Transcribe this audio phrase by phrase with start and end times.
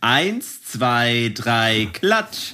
[0.00, 2.52] Eins, zwei, drei, klatsch.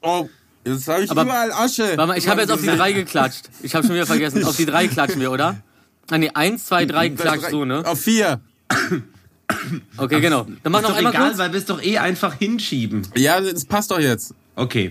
[0.00, 0.28] Oh,
[0.64, 1.82] jetzt habe ich Aber- überall Asche.
[1.96, 3.48] Warte mal, ich habe jetzt auf die drei geklatscht.
[3.62, 4.44] Ich habe schon wieder vergessen.
[4.44, 5.56] Auf die drei klatschen wir, oder?
[6.10, 7.84] Ah nee, eins, zwei, drei klatscht so, ne?
[7.86, 8.40] Auf vier.
[9.96, 10.46] Okay, genau.
[10.62, 11.38] Dann mach Ist noch doch einmal egal, kurz.
[11.38, 13.06] weil wir es doch eh einfach hinschieben.
[13.14, 14.34] Ja, das passt doch jetzt.
[14.56, 14.90] Okay.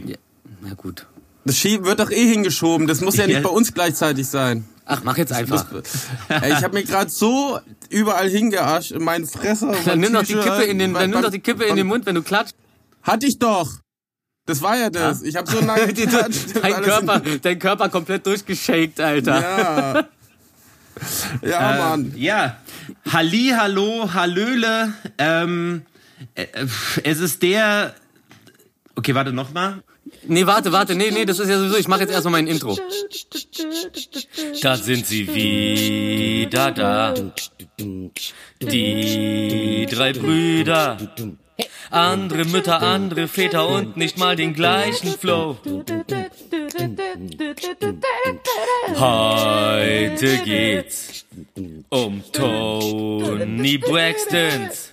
[0.61, 1.05] Na gut.
[1.45, 2.87] Das Schieben wird doch eh hingeschoben.
[2.87, 3.41] Das muss ja nicht Ja.
[3.41, 4.65] bei uns gleichzeitig sein.
[4.85, 5.65] Ach, mach jetzt einfach.
[6.27, 7.59] Ey, ich habe mir gerade so
[7.89, 9.73] überall hingearscht in meinen Fresser.
[9.85, 11.87] Dann nimm doch die Kippe in den, dann beim- nimm doch die Kippe in den
[11.87, 12.55] Mund, wenn du klatscht.
[13.01, 13.71] Hatte ich doch.
[14.45, 15.21] Das war ja das.
[15.21, 16.55] Ich habe so lange geklatscht.
[16.61, 19.39] Dein Alles- Körper, dein Körper komplett durchgeschakt, Alter.
[19.41, 20.05] Ja.
[21.41, 22.13] Ja, Äh, Mann.
[22.17, 22.57] Ja.
[23.11, 24.93] Halli, hallo, hallöle.
[25.17, 25.83] Ähm,
[26.35, 26.67] äh, äh,
[27.03, 27.95] es ist der.
[28.95, 29.81] Okay, warte nochmal.
[30.27, 32.77] Nee, warte, warte, nee, nee, das ist ja sowieso, ich mache jetzt erstmal mein Intro.
[34.61, 37.13] Da sind sie wieder da.
[38.61, 40.97] Die drei Brüder.
[41.91, 45.57] Andere Mütter, andere Väter und nicht mal den gleichen Flow.
[48.95, 51.25] Heute geht's
[51.89, 54.89] um Tony Braxtons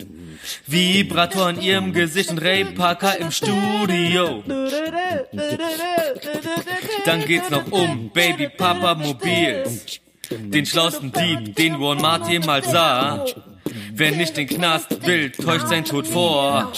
[0.66, 4.42] Vibrator in ihrem Gesicht und Ray Parker im Studio.
[7.04, 9.64] Dann geht's noch um Baby Papa Mobil.
[10.30, 13.24] Den schlausten Dieb, den Juan Martin mal sah.
[13.92, 16.72] Wer nicht den Knast will, täuscht sein Tod vor.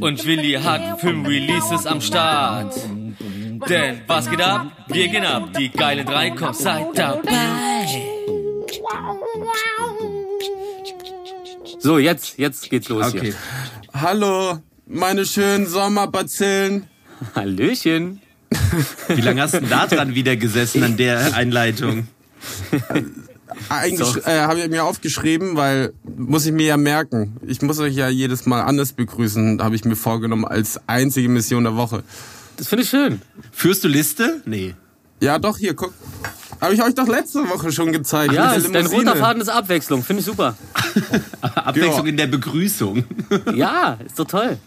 [0.00, 2.74] Und Willi hat fünf Releases am Start.
[3.68, 4.66] Denn was geht ab?
[4.88, 5.50] Wir gehen ab.
[5.58, 7.30] Die geile drei, komm, seid dabei.
[11.82, 13.20] So, jetzt, jetzt geht's los Okay.
[13.20, 13.34] hier.
[13.94, 16.84] Hallo, meine schönen Sommerbazillen.
[17.34, 18.20] Hallöchen.
[19.08, 22.08] Wie lange hast du denn da dran wieder gesessen an der Einleitung?
[23.68, 27.36] Eigentlich äh, habe ich mir aufgeschrieben, weil muss ich mir ja merken.
[27.46, 31.64] Ich muss euch ja jedes Mal anders begrüßen, habe ich mir vorgenommen als einzige Mission
[31.64, 32.02] der Woche.
[32.56, 33.22] Das finde ich schön.
[33.52, 34.42] Führst du Liste?
[34.44, 34.74] Nee.
[35.20, 35.92] Ja, doch, hier, guck.
[36.60, 38.32] Habe ich euch doch letzte Woche schon gezeigt.
[38.34, 40.02] Ja, ist, dein roter Faden ist Abwechslung.
[40.02, 40.56] Finde ich super.
[41.40, 42.10] Abwechslung Ja.
[42.10, 43.04] in der Begrüßung.
[43.54, 44.58] Ja, ist doch toll.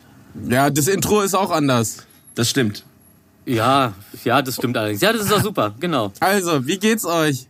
[0.49, 1.97] Ja, das Intro ist auch anders.
[2.33, 2.83] Das stimmt.
[3.45, 5.01] Ja, ja, das stimmt allerdings.
[5.01, 6.11] Ja, das ist doch super, genau.
[6.19, 7.45] Also, wie geht's euch?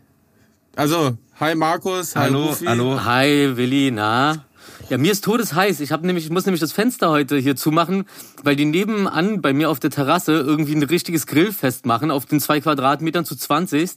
[0.75, 2.65] Also, hi Markus, hi Hallo, Rufi.
[2.65, 3.05] hallo.
[3.05, 4.43] Hi, Willi, na?
[4.89, 5.79] Ja, mir ist todesheiß.
[5.79, 8.05] Ich hab nämlich, ich muss nämlich das Fenster heute hier zumachen,
[8.43, 12.41] weil die nebenan bei mir auf der Terrasse irgendwie ein richtiges Grillfest machen auf den
[12.41, 13.91] zwei Quadratmetern zu 20.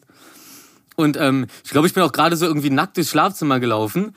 [0.96, 4.14] Und ähm, ich glaube, ich bin auch gerade so irgendwie nackt durchs Schlafzimmer gelaufen.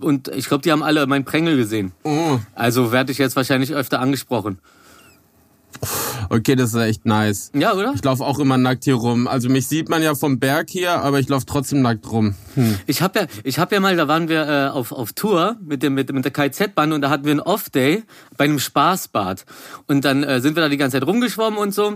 [0.00, 1.92] Und ich glaube, die haben alle meinen Prängel gesehen.
[2.02, 4.58] Oh, Also werde ich jetzt wahrscheinlich öfter angesprochen.
[6.30, 7.50] okay, das ist echt nice.
[7.54, 7.92] Ja, oder?
[7.94, 9.26] Ich laufe auch immer nackt hier rum.
[9.26, 12.34] Also mich sieht man ja vom Berg hier, aber ich laufe trotzdem nackt rum.
[12.54, 12.78] Hm.
[12.86, 15.82] Ich habe ja, ich habe ja mal, da waren wir äh, auf, auf Tour mit
[15.82, 18.04] dem mit, mit der KZ-Band und da hatten wir einen Off-Day
[18.36, 19.44] bei einem Spaßbad
[19.88, 21.94] und dann äh, sind wir da die ganze Zeit rumgeschwommen und so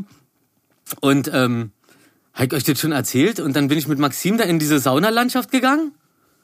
[1.00, 1.70] und ähm,
[2.38, 4.78] hab ich euch das schon erzählt und dann bin ich mit Maxim da in diese
[4.78, 5.93] Saunalandschaft gegangen.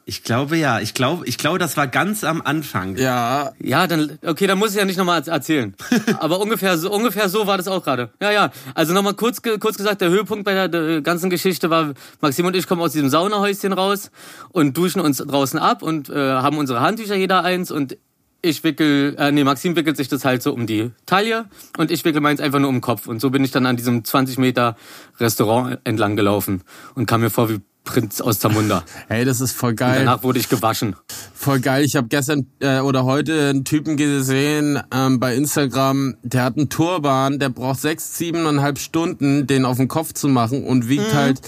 [0.06, 0.80] Ich glaube ja.
[0.80, 2.96] Ich glaube, ich glaube, das war ganz am Anfang.
[2.96, 5.74] Ja, Ja, dann okay, dann muss ich ja nicht nochmal erzählen.
[6.18, 8.10] Aber ungefähr so ungefähr so war das auch gerade.
[8.20, 8.50] Ja, ja.
[8.74, 12.56] Also nochmal kurz kurz gesagt, der Höhepunkt bei der, der ganzen Geschichte war, Maxim und
[12.56, 14.10] ich kommen aus diesem Saunahäuschen raus
[14.50, 17.96] und duschen uns draußen ab und äh, haben unsere Handtücher jeder eins und
[18.44, 21.46] ich wickel, äh, nee, Maxim wickelt sich das halt so um die Taille
[21.78, 23.06] und ich wickel meins einfach nur um den Kopf.
[23.06, 24.76] Und so bin ich dann an diesem 20 Meter
[25.18, 26.62] Restaurant entlang gelaufen
[26.94, 28.82] und kam mir vor wie Prinz aus Zamunda.
[29.08, 29.96] hey, das ist voll geil.
[30.04, 30.96] Danach wurde ich gewaschen.
[31.34, 31.84] Voll geil.
[31.84, 36.70] Ich habe gestern äh, oder heute einen Typen gesehen ähm, bei Instagram, der hat einen
[36.70, 41.40] Turban, der braucht sechs, siebeneinhalb Stunden, den auf den Kopf zu machen und wiegt halt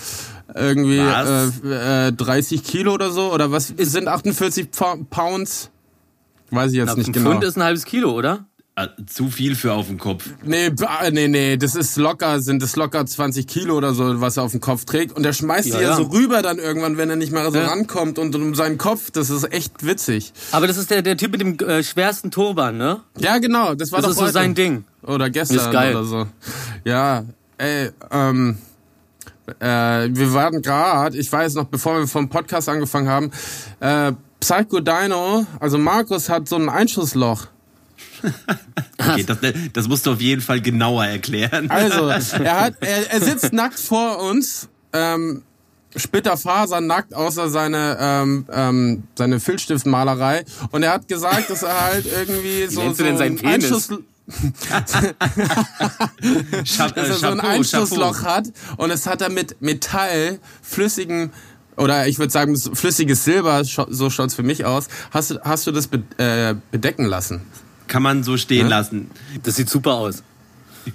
[0.55, 3.33] irgendwie äh, äh, 30 Kilo oder so.
[3.33, 5.71] Oder was sind 48 Pou- Pounds?
[6.51, 7.31] Weiß ich jetzt Ein nicht genau.
[7.31, 8.47] Pfund ist ein halbes Kilo, oder?
[8.79, 10.29] Äh, Zu viel für auf den Kopf.
[10.45, 14.37] Nee, ah, nee, nee, das ist locker, sind das locker 20 Kilo oder so, was
[14.37, 15.13] er auf den Kopf trägt.
[15.17, 15.97] Und der schmeißt Ja, die ja, ja.
[15.97, 17.69] so rüber dann irgendwann, wenn er nicht mehr so Ja.
[17.69, 19.11] rankommt und um seinen Kopf.
[19.11, 20.35] Das ist echt witzig.
[20.53, 23.01] Aber das ist der, der Typ mit dem äh, schwersten Turban, ne?
[23.19, 24.33] Ja, genau, das war Das doch ist so heute.
[24.35, 24.85] sein Ding.
[25.03, 25.97] Oder gestern Ist geil.
[25.97, 26.27] oder so.
[26.85, 27.25] Ja,
[27.57, 28.59] ey, ähm,
[29.59, 29.65] äh,
[30.11, 33.31] wir waren gerade, ich weiß noch, bevor wir vom Podcast angefangen haben,
[33.81, 34.13] äh,
[34.47, 37.49] Psycho Dino, also Markus hat so ein Einschussloch.
[38.99, 39.39] Okay, das,
[39.73, 41.71] das musst du auf jeden Fall genauer erklären.
[41.71, 45.43] Also, er hat, er, er sitzt nackt vor uns, ähm,
[45.95, 50.45] Splitterfaser nackt, außer seine, ähm, ähm, seine Filzstiftmalerei.
[50.71, 53.65] Und er hat gesagt, dass er halt irgendwie so, so du denn seinen ein Penis?
[53.65, 53.89] Einschuss,
[56.79, 58.15] dass er so ein Chapeau.
[58.23, 58.47] hat
[58.79, 61.31] und es hat er mit Metall, flüssigem
[61.77, 64.89] oder ich würde sagen flüssiges Silber, so schaut's für mich aus.
[65.11, 67.43] Hast du hast du das be äh, bedecken lassen?
[67.89, 69.11] kann man so stehen lassen.
[69.43, 70.23] Das sieht super aus.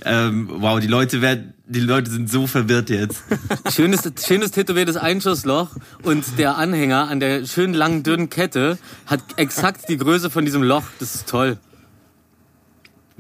[0.06, 3.24] Ähm, wow, die Leute werden, die Leute sind so verwirrt jetzt.
[3.74, 9.90] Schönes, schönes tätowiertes Einschussloch und der Anhänger an der schönen langen dünnen Kette hat exakt
[9.90, 10.84] die Größe von diesem Loch.
[11.00, 11.58] Das ist toll.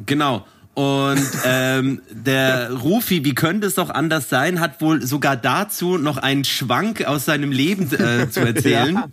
[0.06, 0.46] Genau.
[0.73, 6.15] Und ähm, der Rufi, wie könnte es doch anders sein, hat wohl sogar dazu noch
[6.15, 9.03] einen Schwank aus seinem Leben äh, zu erzählen.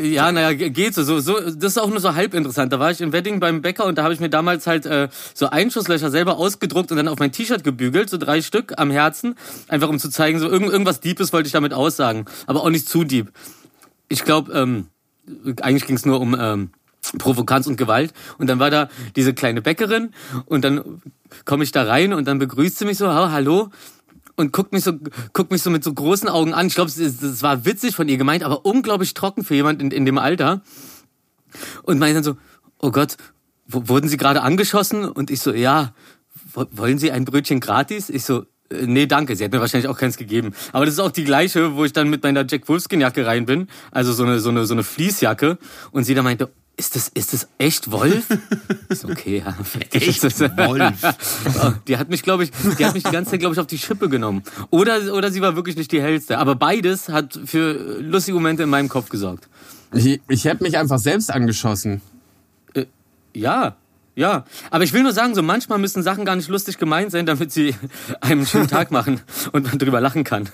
[0.00, 1.02] Ja, naja, geht so.
[1.02, 1.18] so.
[1.18, 1.40] so.
[1.40, 2.72] Das ist auch nur so halb interessant.
[2.72, 5.08] Da war ich in Wedding beim Bäcker und da habe ich mir damals halt äh,
[5.34, 9.34] so Einschusslöcher selber ausgedruckt und dann auf mein T-Shirt gebügelt, so drei Stück am Herzen,
[9.66, 12.88] einfach um zu zeigen, so irgend, irgendwas Deepes wollte ich damit aussagen, aber auch nicht
[12.88, 13.32] zu deep.
[14.08, 14.86] Ich glaube, ähm,
[15.62, 16.70] eigentlich ging es nur um ähm,
[17.18, 18.12] Provokanz und Gewalt.
[18.38, 20.10] Und dann war da diese kleine Bäckerin
[20.46, 21.00] und dann
[21.44, 23.70] komme ich da rein und dann begrüßt sie mich so, "Ha, hallo.
[24.38, 24.92] Und guckt mich so,
[25.32, 26.66] guckt mich so mit so großen Augen an.
[26.66, 30.04] Ich glaube, das war witzig von ihr gemeint, aber unglaublich trocken für jemand in, in
[30.04, 30.60] dem Alter.
[31.84, 32.36] Und meint dann so,
[32.80, 33.16] oh Gott,
[33.66, 35.04] wurden Sie gerade angeschossen?
[35.08, 35.94] Und ich so, ja,
[36.52, 38.10] wo- wollen Sie ein Brötchen gratis?
[38.10, 39.36] Ich so, äh, nee, danke.
[39.36, 40.52] Sie hat mir wahrscheinlich auch keins gegeben.
[40.72, 43.46] Aber das ist auch die gleiche, wo ich dann mit meiner Jack Wolfskin Jacke rein
[43.46, 43.68] bin.
[43.90, 45.56] Also so eine, so eine, so eine Fließjacke.
[45.92, 48.26] Und sie dann meinte, ist das, ist das echt Wolf?
[48.90, 49.56] So, okay, ja.
[49.92, 50.94] Echt Wolf.
[51.62, 53.66] Oh, Die hat mich, glaube ich, die hat mich die ganze Zeit, glaube ich, auf
[53.66, 54.42] die Schippe genommen.
[54.70, 56.38] Oder, oder sie war wirklich nicht die hellste.
[56.38, 59.48] Aber beides hat für lustige Momente in meinem Kopf gesorgt.
[59.94, 62.02] Ich, ich hätte mich einfach selbst angeschossen.
[63.32, 63.76] Ja,
[64.14, 64.44] ja.
[64.70, 67.52] Aber ich will nur sagen, so manchmal müssen Sachen gar nicht lustig gemeint sein, damit
[67.52, 67.74] sie
[68.20, 69.20] einem einen schönen Tag machen
[69.52, 70.48] und man drüber lachen kann.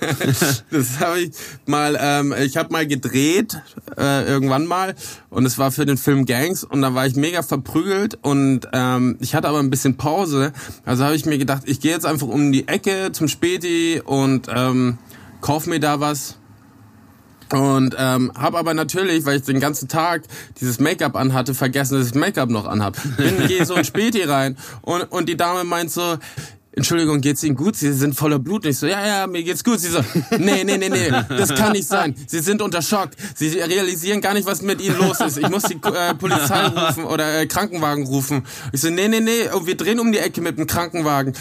[0.70, 1.30] Das habe ich
[1.66, 3.58] mal, ähm, ich habe mal gedreht,
[3.96, 4.94] äh, irgendwann mal,
[5.30, 9.16] und es war für den Film Gangs, und da war ich mega verprügelt und ähm,
[9.20, 10.52] ich hatte aber ein bisschen Pause,
[10.84, 14.48] also habe ich mir gedacht, ich gehe jetzt einfach um die Ecke zum Späti und
[14.54, 14.98] ähm,
[15.40, 16.36] kauf mir da was.
[17.52, 20.22] Und ähm, habe aber natürlich, weil ich den ganzen Tag
[20.60, 22.96] dieses Make-up anhatte, vergessen, dass ich Make-up noch anhab.
[23.16, 26.16] Bin, gehe so in Späti rein und, und die Dame meint so,
[26.76, 27.74] Entschuldigung, geht's Ihnen gut?
[27.74, 28.64] Sie sind voller Blut.
[28.66, 29.80] Und ich so, ja, ja, mir geht's gut.
[29.80, 30.00] Sie so,
[30.38, 32.14] nee, nee, nee, nee, das kann nicht sein.
[32.26, 33.08] Sie sind unter Schock.
[33.34, 35.38] Sie realisieren gar nicht, was mit Ihnen los ist.
[35.38, 38.44] Ich muss die äh, Polizei rufen oder äh, Krankenwagen rufen.
[38.72, 41.32] Ich so, nee, nee, nee, und wir drehen um die Ecke mit dem Krankenwagen.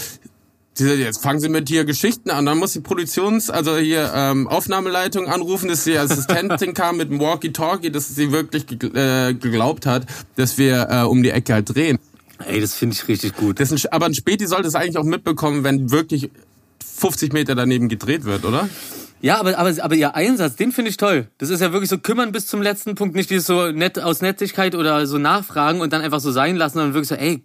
[0.74, 2.46] Sie so, jetzt fangen Sie mit hier Geschichten an.
[2.46, 7.20] Dann muss die Produktions-, also hier ähm, Aufnahmeleitung anrufen, dass die Assistentin kam mit dem
[7.20, 10.06] Walkie-Talkie, dass sie wirklich äh, geglaubt hat,
[10.38, 12.00] dass wir äh, um die Ecke halt drehen.
[12.40, 13.60] Ey, das finde ich richtig gut.
[13.60, 16.30] Ein, aber ein Späti sollte es eigentlich auch mitbekommen, wenn wirklich
[16.98, 18.70] 50 Meter daneben gedreht wird, oder?
[19.22, 21.28] Ja, aber, aber, aber ihr Einsatz, den finde ich toll.
[21.38, 24.22] Das ist ja wirklich so kümmern bis zum letzten Punkt, nicht dieses so nett aus
[24.22, 27.44] Nettigkeit oder so nachfragen und dann einfach so sein lassen, sondern wirklich so, ey,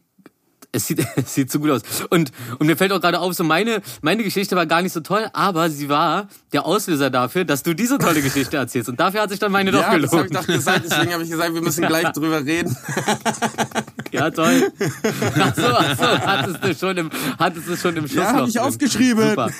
[0.73, 1.83] es sieht, es sieht so gut aus.
[2.11, 5.01] Und, und mir fällt auch gerade auf, so meine, meine Geschichte war gar nicht so
[5.01, 8.89] toll, aber sie war der Auslöser dafür, dass du diese tolle Geschichte erzählst.
[8.89, 10.31] Und dafür hat sich dann meine doch ja, das habe gelohnt.
[10.31, 10.85] ich doch gesagt.
[10.85, 12.77] Deswegen habe ich gesagt, wir müssen gleich drüber reden.
[14.13, 14.73] Ja, toll.
[15.39, 18.49] Ach so, ach so, hattest du schon im, hattest du schon im Schuss Ja, hab
[18.49, 19.29] ich aufgeschrieben.
[19.31, 19.51] Super.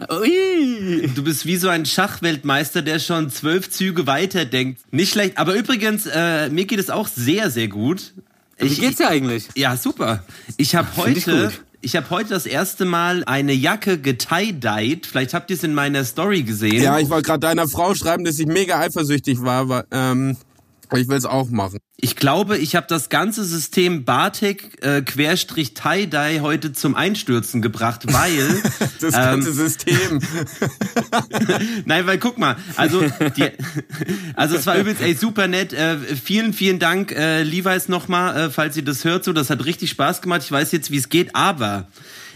[0.20, 1.10] Ui.
[1.14, 4.80] Du bist wie so ein Schachweltmeister, der schon zwölf Züge weiter denkt.
[4.90, 5.38] Nicht schlecht.
[5.38, 8.12] Aber übrigens, äh, mir geht es auch sehr, sehr gut.
[8.58, 9.48] Wie geht's dir eigentlich?
[9.54, 10.22] Ja, super.
[10.56, 15.06] Ich habe ich heute, ich habe heute das erste Mal eine Jacke getie-dyed.
[15.06, 16.82] Vielleicht habt ihr es in meiner Story gesehen.
[16.82, 20.36] Ja, ich wollte gerade deiner Frau schreiben, dass ich mega eifersüchtig war, aber ähm,
[20.94, 21.78] ich will es auch machen.
[21.98, 28.02] Ich glaube, ich habe das ganze System Batik äh, Querstrich Tie-Dye heute zum Einstürzen gebracht,
[28.12, 28.62] weil
[29.00, 30.20] Das ähm, ganze System.
[31.84, 33.02] Nein, weil guck mal, also
[33.36, 33.50] die,
[34.34, 35.72] also es war übrigens ey, super nett.
[35.72, 39.24] Äh, vielen, vielen Dank, äh, Levi's nochmal, äh, falls ihr das hört.
[39.24, 40.42] So, das hat richtig Spaß gemacht.
[40.44, 41.88] Ich weiß jetzt, wie es geht, aber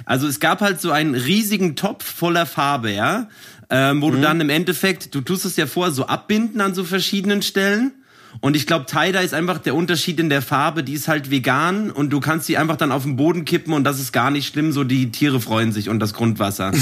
[0.04, 3.28] also es gab halt so einen riesigen Topf voller Farbe, ja,
[3.68, 6.84] ähm, wo du dann im Endeffekt, du tust es ja vorher so abbinden an so
[6.84, 7.92] verschiedenen Stellen.
[8.40, 10.84] Und ich glaube, Tie-Dye ist einfach der Unterschied in der Farbe.
[10.84, 13.84] Die ist halt vegan und du kannst sie einfach dann auf den Boden kippen und
[13.84, 14.72] das ist gar nicht schlimm.
[14.72, 16.72] So die Tiere freuen sich und das Grundwasser.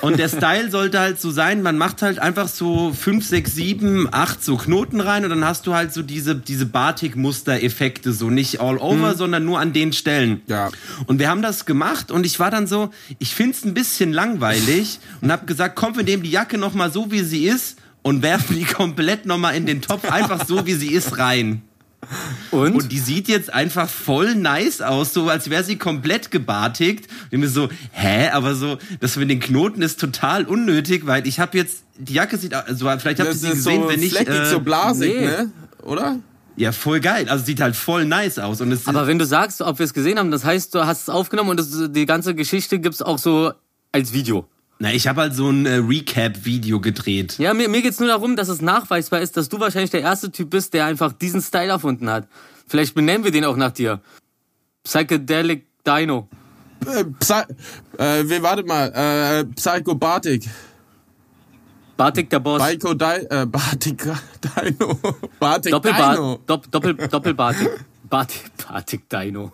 [0.00, 4.08] Und der Style sollte halt so sein, man macht halt einfach so fünf, sechs, sieben,
[4.10, 8.60] acht so Knoten rein und dann hast du halt so diese, diese Batik-Muster-Effekte, so nicht
[8.60, 10.42] all over, sondern nur an den Stellen.
[10.46, 10.70] Ja.
[11.06, 15.00] Und wir haben das gemacht und ich war dann so, ich find's ein bisschen langweilig
[15.20, 18.56] und hab gesagt, komm, wir nehmen die Jacke nochmal so, wie sie ist und werfen
[18.56, 21.62] die komplett nochmal in den Topf, einfach so, wie sie ist, rein.
[22.52, 22.74] Und?
[22.74, 27.08] Und die sieht jetzt einfach voll nice aus, so als wäre sie komplett gebartigt.
[27.24, 31.26] Und ich mir so, hä, aber so, das mit den Knoten ist total unnötig, weil
[31.26, 34.18] ich habe jetzt, die Jacke sieht, also vielleicht habt ihr sie gesehen, so wenn ich,
[34.18, 35.26] äh, so blasig, nee.
[35.26, 35.52] ne?
[35.82, 36.18] Oder?
[36.58, 37.28] ja, voll geil.
[37.28, 38.60] Also sieht halt voll nice aus.
[38.60, 41.02] Und es Aber wenn du sagst, ob wir es gesehen haben, das heißt, du hast
[41.02, 43.52] es aufgenommen und das, die ganze Geschichte gibt's auch so
[43.92, 44.48] als Video.
[44.80, 47.36] Na, ich habe halt so ein äh, Recap-Video gedreht.
[47.38, 50.30] Ja, mir, mir geht's nur darum, dass es nachweisbar ist, dass du wahrscheinlich der erste
[50.30, 52.28] Typ bist, der einfach diesen Style erfunden hat.
[52.68, 54.00] Vielleicht benennen wir den auch nach dir.
[54.84, 56.28] Psychedelic Dino.
[56.86, 57.42] Äh, Psy
[57.98, 60.48] äh, wie, warte mal, äh, Psycho Bartik.
[61.98, 62.62] Der Boss.
[62.62, 64.08] Psycho Di äh, Bartik
[64.40, 64.98] Dino.
[65.40, 66.38] Bartik Doppelbar Dino.
[66.46, 67.68] Dopp Doppel Doppelbartik.
[68.08, 69.52] Bartik, Bartik Dino.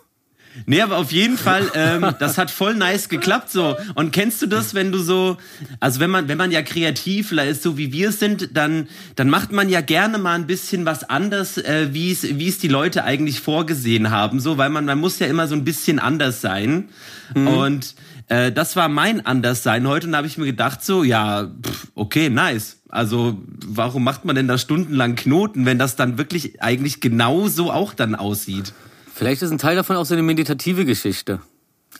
[0.67, 3.77] Nee, aber auf jeden Fall, ähm, das hat voll nice geklappt so.
[3.95, 5.37] Und kennst du das, wenn du so,
[5.81, 9.53] also wenn man, wenn man ja kreativler ist, so wie wir sind, dann, dann macht
[9.53, 13.05] man ja gerne mal ein bisschen was anders, äh, wie es, wie es die Leute
[13.05, 16.89] eigentlich vorgesehen haben, so, weil man, man muss ja immer so ein bisschen anders sein.
[17.35, 17.95] Und
[18.29, 21.89] äh, das war mein Anderssein heute und da habe ich mir gedacht so, ja, pff,
[21.95, 22.79] okay, nice.
[22.89, 27.93] Also warum macht man denn da stundenlang Knoten, wenn das dann wirklich eigentlich genauso auch
[27.93, 28.73] dann aussieht?
[29.17, 31.41] Vielleicht ist ein Teil davon auch so eine meditative Geschichte.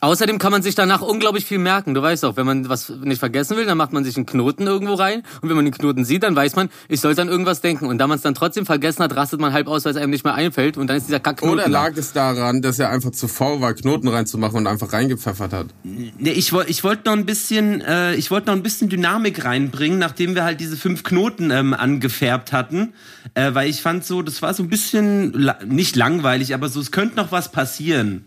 [0.01, 1.93] Außerdem kann man sich danach unglaublich viel merken.
[1.93, 4.67] Du weißt auch, wenn man was nicht vergessen will, dann macht man sich einen Knoten
[4.67, 5.23] irgendwo rein.
[5.41, 7.87] Und wenn man den Knoten sieht, dann weiß man, ich sollte an irgendwas denken.
[7.87, 10.11] Und da man es dann trotzdem vergessen hat, rastet man halb aus, weil es einem
[10.11, 10.77] nicht mehr einfällt.
[10.77, 11.59] Und dann ist dieser Kackknoten.
[11.59, 11.69] Oder da.
[11.69, 15.67] lag es daran, dass er einfach zu faul war, Knoten reinzumachen und einfach reingepfeffert hat?
[15.83, 19.45] Nee, ich wollte ich wollte noch ein bisschen, äh, ich wollte noch ein bisschen Dynamik
[19.45, 22.93] reinbringen, nachdem wir halt diese fünf Knoten ähm, angefärbt hatten,
[23.33, 26.79] äh, weil ich fand so, das war so ein bisschen la nicht langweilig, aber so,
[26.79, 28.25] es könnte noch was passieren.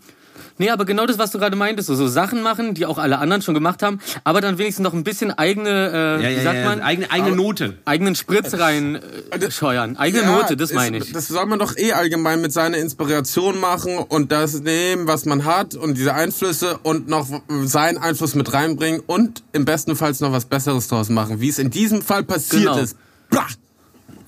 [0.58, 3.18] Nee, aber genau das, was du gerade meintest, so, so Sachen machen, die auch alle
[3.18, 6.42] anderen schon gemacht haben, aber dann wenigstens noch ein bisschen eigene, äh, Ja, wie ja,
[6.42, 7.78] sagt ja, man, eigene, eigene Note.
[7.84, 8.96] eigenen Spritz rein
[9.30, 9.96] äh, scheuern.
[9.96, 11.12] Eigene Ja, Note, das meine ich.
[11.12, 15.44] Das soll man doch eh allgemein mit seiner Inspiration machen und das nehmen, was man
[15.44, 17.26] hat und diese Einflüsse und noch
[17.64, 21.58] seinen Einfluss mit reinbringen und im besten Fall noch was Besseres draus machen, wie es
[21.58, 22.78] in diesem Fall passiert Genau.
[22.78, 22.96] ist.
[23.30, 23.46] Blah!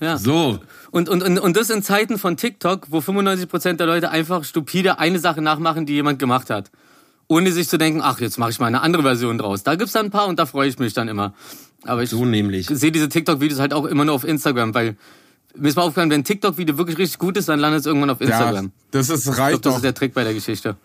[0.01, 0.17] Ja.
[0.17, 0.59] So,
[0.91, 4.99] Und, und, und, und das in Zeiten von TikTok, wo 95% der Leute einfach stupide
[4.99, 6.71] eine Sache nachmachen, die jemand gemacht hat.
[7.27, 9.63] Ohne sich zu denken, ach, jetzt mache ich mal eine andere Version draus.
[9.63, 11.33] Da gibt's dann ein paar und da freue ich mich dann immer.
[11.83, 12.67] Aber ich so nämlich.
[12.67, 14.97] sehe diese TikTok-Videos halt auch immer nur auf Instagram, weil
[15.55, 18.09] mir ist mal aufgefallen, wenn ein TikTok-Video wirklich richtig gut ist, dann landet es irgendwann
[18.09, 18.71] auf Ja, Instagram.
[18.91, 19.75] das ist ich reicht glaube, das doch.
[19.77, 20.75] ist der Trick bei der Geschichte.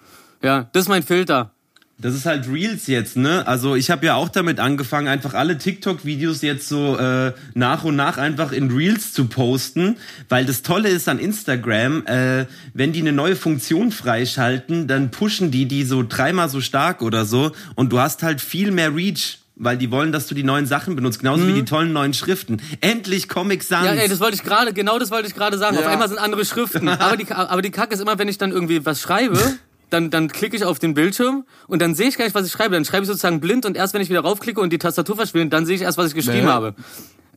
[0.42, 1.50] Ja, das ist mein Filter.
[1.98, 3.46] Das ist halt Reels jetzt, ne?
[3.46, 7.96] Also ich habe ja auch damit angefangen, einfach alle TikTok-Videos jetzt so äh, nach und
[7.96, 9.96] nach einfach in Reels zu posten,
[10.28, 15.50] weil das Tolle ist an Instagram, äh, wenn die eine neue Funktion freischalten, dann pushen
[15.50, 19.38] die die so dreimal so stark oder so und du hast halt viel mehr Reach.
[19.58, 22.60] Weil die wollen, dass du die neuen Sachen benutzt, genauso wie die tollen neuen Schriften.
[22.82, 23.88] Endlich Comic Sans.
[23.90, 23.96] Mhm.
[23.96, 25.78] Ja, ey, das wollte ich gerade, genau das wollte ich gerade sagen.
[25.78, 25.88] Auf Ja.
[25.92, 26.86] einmal sind andere Schriften.
[26.90, 29.38] Aber die, aber die Kacke ist immer, wenn ich dann irgendwie was schreibe,
[29.90, 32.52] dann, dann klicke ich auf den Bildschirm und dann sehe ich gar nicht, was ich
[32.52, 32.74] schreibe.
[32.74, 35.52] Dann schreibe ich sozusagen blind und erst wenn ich wieder raufklicke und die Tastatur verschwindet,
[35.52, 36.52] dann sehe ich erst, was ich geschrieben Nee.
[36.52, 36.74] habe.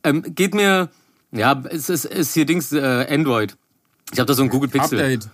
[0.04, 0.88] Ähm, geht mir,
[1.32, 3.56] ja, es ist, ist hier Dings äh, Android.
[4.12, 4.98] Ich habe da so ein Google Pixel.
[4.98, 5.28] Update.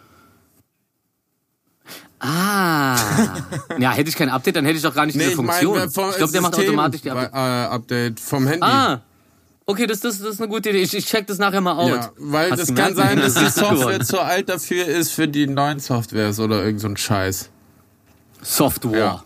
[2.18, 2.96] Ah.
[3.78, 5.78] ja, hätte ich kein Update, dann hätte ich doch gar nicht Nee, diese ich Funktion.
[5.78, 7.32] meine, vom ich glaube, der macht automatisch die Update.
[7.32, 7.36] äh,
[7.74, 8.62] Update vom Handy.
[8.66, 9.00] Ah.
[9.68, 10.82] Okay, das, das, das ist eine gute Idee.
[10.82, 11.90] Ich, ich check das nachher mal aus.
[11.90, 12.96] Ja, weil Hast das kann gemerkt?
[12.96, 16.88] sein, dass die Software zu alt dafür ist für die neuen Softwares oder irgend so
[16.88, 17.50] ein Scheiß.
[18.42, 18.98] Software.
[18.98, 19.24] Ja.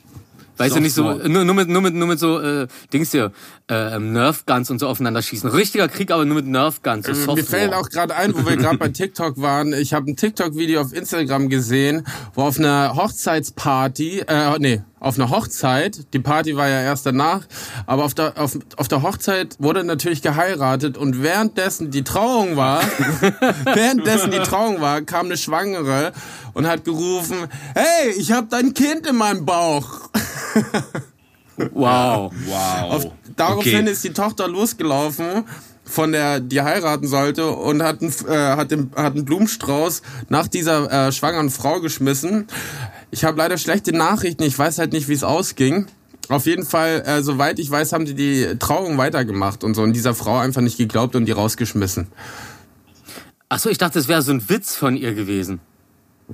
[0.60, 1.28] Weißt du, nicht so, Software.
[1.28, 3.32] nur, nur mit, nur mit, nur mit so, äh, Dings hier,
[3.68, 5.48] äh, Nerf Guns und so aufeinander schießen.
[5.48, 7.34] Richtiger Krieg, aber nur mit Nerf Guns, so Software.
[7.36, 9.72] Mir fällt auch gerade ein, wo wir gerade bei TikTok waren.
[9.72, 15.30] Ich habe ein TikTok-Video auf Instagram gesehen, wo auf einer Hochzeitsparty, äh, nee, auf einer
[15.30, 17.46] Hochzeit, die Party war ja erst danach,
[17.86, 22.82] aber auf der, auf, auf der Hochzeit wurde natürlich geheiratet und währenddessen die Trauung war,
[23.64, 26.12] währenddessen die Trauung war, kam eine Schwangere
[26.52, 27.36] und hat gerufen,
[27.74, 29.99] hey, ich habe dein Kind in meinem Bauch.
[31.72, 32.32] Wow.
[32.46, 32.90] Wow.
[32.90, 33.90] Auf, daraufhin Okay.
[33.90, 35.44] ist die Tochter losgelaufen
[35.84, 40.46] von der die heiraten sollte und hat einen, äh, hat den, hat einen Blumenstrauß nach
[40.46, 42.46] dieser äh, schwangeren Frau geschmissen.
[43.10, 45.86] Ich habe leider schlechte Nachrichten, ich weiß halt nicht, wie es ausging.
[46.28, 49.92] Auf jeden Fall, äh, soweit ich weiß, haben die die Trauung weitergemacht und so und
[49.92, 52.06] dieser Frau einfach nicht geglaubt und die rausgeschmissen.
[53.48, 55.58] Achso, ich dachte, es wäre so ein Witz von ihr gewesen.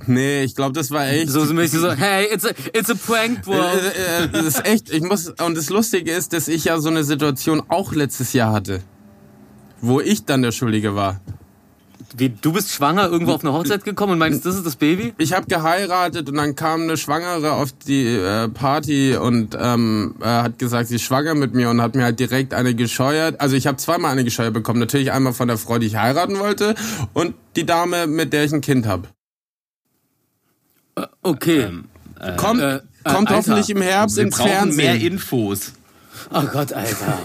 [0.05, 1.29] Nee, ich glaube, das war echt.
[1.29, 3.53] So, so mäßig so, hey, it's a, it's a prank, bro.
[3.53, 6.89] Äh, äh, das ist echt, ich muss, und das Lustige ist, dass ich ja so
[6.89, 8.81] eine Situation auch letztes Jahr hatte.
[9.81, 11.21] Wo ich dann der Schuldige war.
[12.15, 15.13] Wie, du bist schwanger irgendwo auf eine Hochzeit gekommen und meinst, das ist das Baby?
[15.17, 20.25] Ich habe geheiratet und dann kam eine Schwangere auf die äh, Party und ähm, äh,
[20.25, 23.41] hat gesagt, sie ist schwanger mit mir und hat mir halt direkt eine gescheuert.
[23.41, 24.79] Also ich habe zweimal eine gescheuert bekommen.
[24.79, 26.75] Natürlich einmal von der Frau, die ich heiraten wollte
[27.13, 29.09] und die Dame, mit der ich ein Kind habe.
[31.21, 31.69] Okay.
[32.37, 33.35] Kommt, äh, äh, kommt Alter.
[33.35, 35.13] hoffentlich im Herbst ins brauchen mehr Fernsehen.
[35.13, 35.73] Infos.
[36.33, 37.19] Oh Gott, Alter.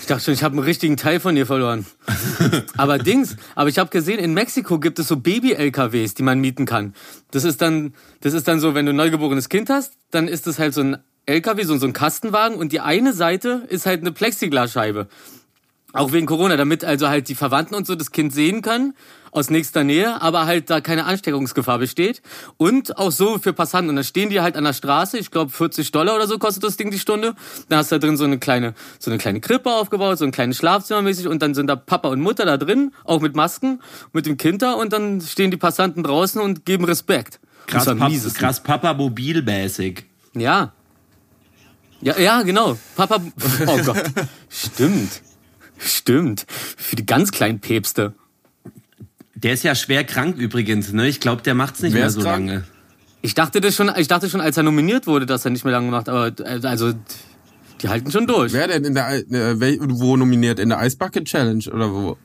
[0.00, 1.86] Ich dachte schon, ich habe einen richtigen Teil von dir verloren.
[2.76, 6.66] Aber Dings, aber ich habe gesehen, in Mexiko gibt es so Baby-LKWs, die man mieten
[6.66, 6.94] kann.
[7.30, 10.48] Das ist dann, das ist dann so, wenn du ein neugeborenes Kind hast, dann ist
[10.48, 14.00] das halt so ein LKW, so, so ein Kastenwagen und die eine Seite ist halt
[14.00, 15.06] eine Plexiglasscheibe.
[15.92, 18.94] Auch wegen Corona, damit also halt die Verwandten und so das Kind sehen können
[19.32, 22.22] aus nächster Nähe, aber halt da keine Ansteckungsgefahr besteht.
[22.56, 23.90] Und auch so für Passanten.
[23.90, 26.64] Und dann stehen die halt an der Straße, ich glaube 40 Dollar oder so kostet
[26.64, 27.34] das Ding die Stunde.
[27.68, 30.32] Dann hast du da drin so eine kleine, so eine kleine Krippe aufgebaut, so ein
[30.32, 33.80] kleines Schlafzimmer mäßig und dann sind da Papa und Mutter da drin, auch mit Masken,
[34.12, 37.40] mit dem Kind da und dann stehen die Passanten draußen und geben Respekt.
[37.66, 40.06] Krass, Pap mieses krass Papa Mobil Basic.
[40.34, 40.72] ja.
[42.02, 42.78] Ja, ja, genau.
[42.96, 43.20] Papa.
[43.66, 44.02] Oh Gott.
[44.48, 45.20] Stimmt.
[45.80, 46.46] Stimmt.
[46.48, 48.14] Für die ganz kleinen Päpste.
[49.34, 51.08] Der ist ja schwer krank übrigens, ne?
[51.08, 52.48] Ich glaube, der macht's nicht Wer mehr so krank?
[52.48, 52.64] lange.
[53.22, 55.72] Ich dachte das schon, ich dachte schon, als er nominiert wurde, dass er nicht mehr
[55.72, 56.92] lange macht, aber also
[57.82, 58.52] die halten schon durch.
[58.52, 60.58] Wer denn in der, äh, wo nominiert?
[60.58, 62.18] In der Ice Bucket Challenge oder wo?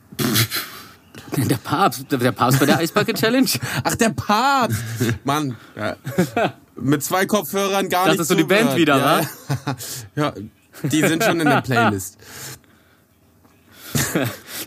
[1.38, 3.50] Der Papst, der Papst bei der Eisbucket Challenge.
[3.84, 4.78] Ach, der Papst!
[5.24, 5.96] Mann, ja.
[6.76, 9.76] mit zwei Kopfhörern gar Das nicht ist so die Band wieder, ja.
[10.16, 10.34] ja,
[10.84, 12.18] die sind schon in der Playlist.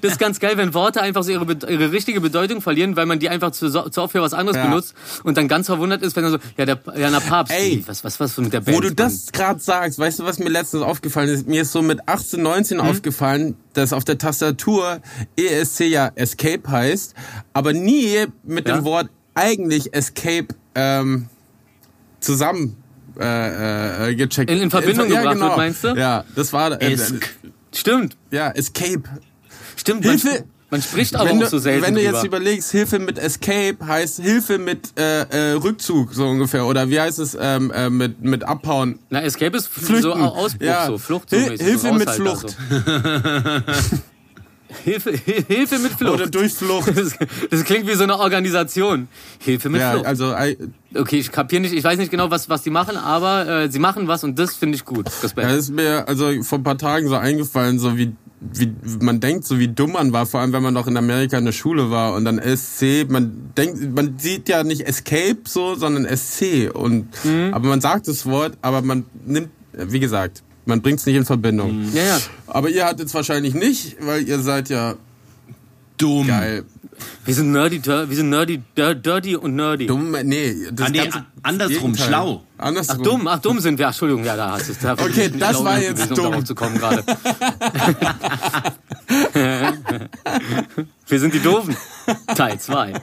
[0.02, 3.19] Das ist ganz geil, wenn Worte einfach so ihre, ihre richtige Bedeutung verlieren, weil man
[3.19, 4.67] die einfach zu, zu oft für was anderes Ja.
[4.67, 7.83] benutzt und dann ganz verwundert ist, wenn er so, ja, der, ja, der Papst, Ey,
[7.87, 8.76] was, was, was mit der Band?
[8.76, 11.47] Wo du das gerade sagst, weißt du, was mir letztens aufgefallen ist?
[11.49, 15.00] Mir ist so mit 18, 19 aufgefallen, dass auf der Tastatur
[15.37, 17.14] ESC ja Escape heißt,
[17.52, 18.76] aber nie mit Ja.
[18.76, 21.28] dem Wort eigentlich Escape ähm,
[22.21, 22.76] zusammen
[23.21, 24.50] äh, äh, gecheckt.
[24.50, 25.47] In- in Verbindung ja, gebracht genau.
[25.49, 25.88] wird, meinst du?
[25.97, 27.28] Ja, das war äh, Esk.
[27.75, 29.02] Stimmt, ja Escape.
[29.80, 30.04] Stimmt.
[30.04, 30.28] Hilfe!
[30.28, 32.14] Man, man spricht aber wenn auch du, so selten wenn du drüber.
[32.16, 37.00] jetzt überlegst, Hilfe mit Escape heißt Hilfe mit äh, äh, Rückzug so ungefähr oder wie
[37.00, 38.99] heißt es ähm, äh, mit mit Abhauen?
[39.08, 40.02] Na, Escape ist Flüchten.
[40.02, 40.87] so Au- Ausbruch, Ja.
[40.87, 41.30] so Flucht.
[41.30, 42.50] So Hil- mäßig, Hilfe so mit Flucht.
[42.50, 42.56] So.
[44.85, 46.12] Hilfe, Hilfe mit Flucht.
[46.14, 46.88] Oder durch Flucht.
[46.94, 47.14] Das,
[47.50, 49.08] das klingt wie so eine Organisation.
[49.38, 50.06] Hilfe mit Ja, Flucht.
[50.06, 50.35] also
[50.94, 53.78] Okay, ich kapiere nicht, ich weiß nicht genau, was, was die machen, aber äh, sie
[53.78, 55.06] machen was und das finde ich gut.
[55.23, 55.49] Respekt.
[55.49, 59.21] Ja, das ist mir also vor ein paar Tagen so eingefallen, so wie, wie man
[59.21, 61.52] denkt, so wie dumm man war, vor allem wenn man noch in Amerika in der
[61.52, 66.71] Schule war und dann SC, man denkt, man sieht ja nicht Escape so, sondern SC
[66.73, 67.09] und
[67.52, 71.25] aber man sagt das Wort, aber man nimmt, wie gesagt, man bringt es nicht in
[71.25, 71.89] Verbindung.
[71.95, 72.19] ja, ja.
[72.47, 74.95] Aber ihr hattet es wahrscheinlich nicht, weil ihr seid ja
[75.99, 76.26] Dumm.
[76.26, 76.65] geil.
[77.25, 79.87] Wir sind nerdy, wir sind nerdy, dir- dirty und nerdy.
[79.87, 81.11] Dumm, nee, das Ah, nee,
[81.43, 82.06] andersrum, Gegenteil.
[82.08, 82.43] schlau.
[82.56, 82.97] Andersrum.
[82.99, 83.87] Ach dumm, ach dumm sind wir.
[83.87, 84.78] Ach, Entschuldigung, ja, da hast du es.
[84.80, 86.25] Da Okay, das schlau war jetzt gewesen, dumm.
[86.26, 87.04] Um darauf zu kommen gerade.
[91.08, 91.76] wir sind die Doofen.
[92.34, 92.95] Teil 2.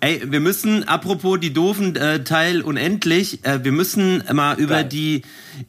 [0.00, 4.84] Ey, wir müssen, apropos die doofen äh, Teil unendlich, äh, wir müssen mal über Geil.
[4.84, 5.22] die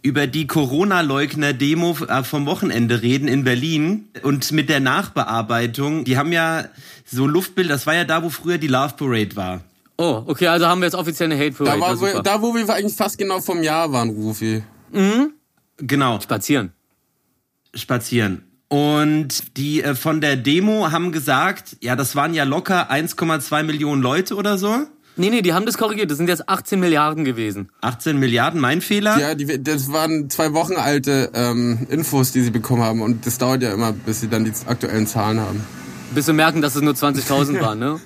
[0.03, 6.03] über die Corona-Leugner-Demo äh, vom Wochenende reden in Berlin und mit der Nachbearbeitung.
[6.03, 6.65] Die haben ja
[7.05, 9.61] so Luftbilder, das war ja da, wo früher die Love Parade war.
[9.97, 11.79] Oh, okay, also haben wir jetzt offiziell eine Hate Parade.
[11.79, 14.63] Da, war, wo- da, wo wir eigentlich fast genau vom Jahr waren, Rufi.
[15.77, 16.71] Genau, Spazieren.
[17.73, 18.43] spazieren.
[18.69, 24.01] Und die äh, von der Demo haben gesagt, ja, das waren ja locker 1,2 Millionen
[24.01, 24.85] Leute oder so.
[25.17, 26.09] Nee, nee, die haben das korrigiert.
[26.11, 27.69] Das sind jetzt 18 Milliarden gewesen.
[27.81, 29.19] 18 Milliarden, mein Fehler.
[29.19, 33.01] Ja, die, das waren zwei Wochen alte ähm, Infos, die sie bekommen haben.
[33.01, 35.61] Und das dauert ja immer, bis sie dann die aktuellen Zahlen haben.
[36.13, 37.99] Bis wir merken, dass es nur 20.000 waren, ne?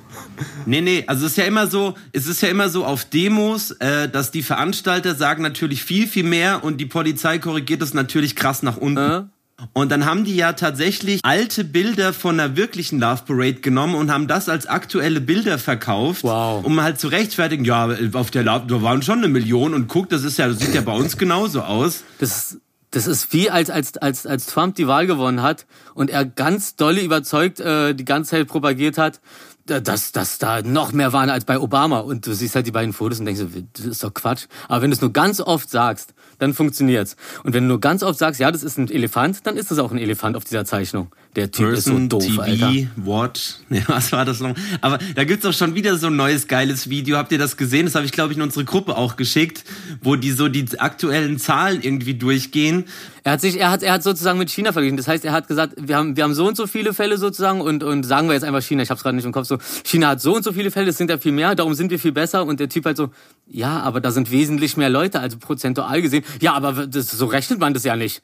[0.66, 3.72] Nee, nee, also es ist ja immer so, es ist ja immer so auf Demos,
[3.72, 8.36] äh, dass die Veranstalter sagen natürlich viel, viel mehr und die Polizei korrigiert es natürlich
[8.36, 8.98] krass nach unten.
[8.98, 9.24] Äh?
[9.72, 14.12] Und dann haben die ja tatsächlich alte Bilder von einer wirklichen Love Parade genommen und
[14.12, 16.66] haben das als aktuelle Bilder verkauft, Wow.
[16.66, 20.10] um halt zu rechtfertigen, ja, auf der Love, da waren schon eine Million und guck,
[20.10, 22.04] das ist ja, das sieht ja bei uns genauso aus.
[22.20, 22.58] Das,
[22.92, 26.76] das ist wie als, als, als, als Trump die Wahl gewonnen hat und er ganz
[26.76, 29.22] dolle überzeugt äh, die ganze Zeit propagiert hat,
[29.66, 32.00] da- dass, dass da noch mehr waren als bei Obama.
[32.00, 33.42] Und du siehst halt die beiden Fotos und denkst,
[33.78, 34.46] das ist doch Quatsch.
[34.68, 37.16] Aber wenn du es nur ganz oft sagst, dann funktioniert's.
[37.44, 39.80] Und wenn du nur ganz oft sagst, ja, das ist ein Elefant, dann ist das
[39.80, 41.08] auch ein Elefant auf dieser Zeichnung.
[41.36, 42.74] Der Typ ist so Person, doof, TV, Alter.
[42.96, 43.56] Watch.
[43.70, 44.54] Ja, was war das noch?
[44.82, 47.18] Aber da gibt's auch schon wieder so ein neues geiles Video.
[47.18, 47.86] Habt ihr das gesehen?
[47.86, 49.64] Das habe ich, glaube ich, in unsere Gruppe auch geschickt,
[50.02, 52.86] wo die so die aktuellen Zahlen irgendwie durchgehen.
[53.24, 54.98] Er hat sich, er hat, er hat sozusagen mit China verglichen.
[54.98, 57.62] Das heißt, er hat gesagt, wir haben, wir haben so und so viele Fälle sozusagen
[57.62, 60.10] und, und sagen wir jetzt einfach China, ich hab's gerade nicht im Kopf so, China
[60.10, 62.12] hat so und so viele Fälle, es sind ja viel mehr, darum sind wir viel
[62.12, 63.10] besser und der Typ halt so,
[63.48, 66.24] ja, aber da sind wesentlich mehr Leute, also prozentual gesehen.
[66.42, 68.22] Ja, aber das, so rechnet man das ja nicht.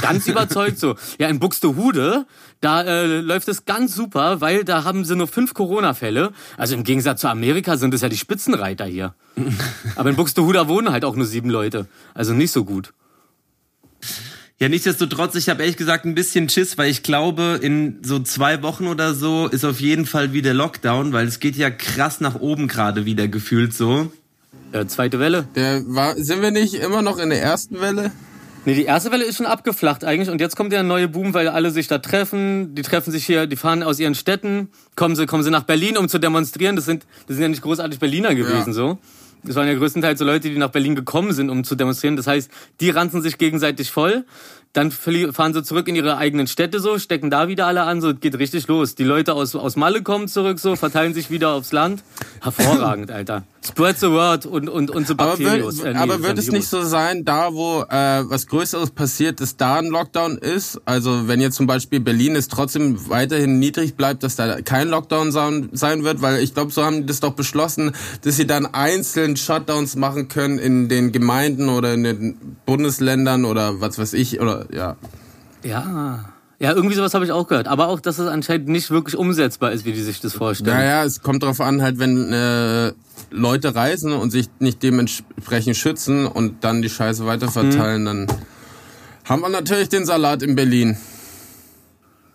[0.00, 0.96] Ganz überzeugt so.
[1.18, 2.26] Ja, in Buxtehude,
[2.60, 6.32] da äh, läuft es ganz super, weil da haben sie nur fünf Corona-Fälle.
[6.56, 9.14] Also im Gegensatz zu Amerika sind es ja die Spitzenreiter hier.
[9.96, 11.86] Aber in Buxtehude wohnen halt auch nur sieben Leute.
[12.14, 12.92] Also nicht so gut.
[14.58, 18.62] Ja, nichtsdestotrotz, ich habe ehrlich gesagt ein bisschen Schiss, weil ich glaube, in so zwei
[18.62, 22.36] Wochen oder so ist auf jeden Fall wieder Lockdown, weil es geht ja krass nach
[22.36, 24.12] oben gerade wieder gefühlt so.
[24.72, 25.48] Ja, zweite Welle.
[25.56, 28.12] Der war, sind wir nicht immer noch in der ersten Welle?
[28.64, 31.34] Nee, die erste Welle ist schon abgeflacht eigentlich und jetzt kommt ja ein neuer Boom,
[31.34, 32.74] weil alle sich da treffen.
[32.76, 35.96] Die treffen sich hier, die fahren aus ihren Städten, kommen sie, kommen sie nach Berlin,
[35.96, 36.76] um zu demonstrieren.
[36.76, 38.72] Das sind, das sind ja nicht großartig Berliner gewesen, ja.
[38.72, 38.98] so.
[39.44, 42.16] Das waren ja größtenteils so Leute, die nach Berlin gekommen sind, um zu demonstrieren.
[42.16, 44.24] Das heißt, die ranzen sich gegenseitig voll.
[44.72, 48.14] Dann fahren sie zurück in ihre eigenen Städte so, stecken da wieder alle an, so
[48.14, 48.94] geht richtig los.
[48.94, 52.02] Die Leute aus, aus Malle kommen zurück so, verteilen sich wieder aufs Land.
[52.40, 53.44] Hervorragend, Alter.
[53.64, 55.80] Spread the word und, und, und so Bakterios.
[55.80, 58.90] Aber, wird, äh, nee, aber wird es nicht so sein, da wo äh, was Größeres
[58.90, 60.80] passiert, dass da ein Lockdown ist?
[60.84, 65.30] Also wenn jetzt zum Beispiel Berlin es trotzdem weiterhin niedrig bleibt, dass da kein Lockdown
[65.30, 69.36] sein wird, weil ich glaube, so haben die das doch beschlossen, dass sie dann einzeln
[69.36, 74.61] Shutdowns machen können in den Gemeinden oder in den Bundesländern oder was weiß ich oder
[74.70, 74.96] ja.
[75.62, 76.32] Ja.
[76.58, 77.66] Ja, irgendwie sowas habe ich auch gehört.
[77.66, 80.76] Aber auch, dass es anscheinend nicht wirklich umsetzbar ist, wie die sich das vorstellen.
[80.76, 82.92] Naja, es kommt darauf an, halt, wenn äh,
[83.32, 88.26] Leute reisen und sich nicht dementsprechend schützen und dann die Scheiße weiterverteilen, hm.
[88.28, 88.36] dann
[89.24, 90.96] haben wir natürlich den Salat in Berlin.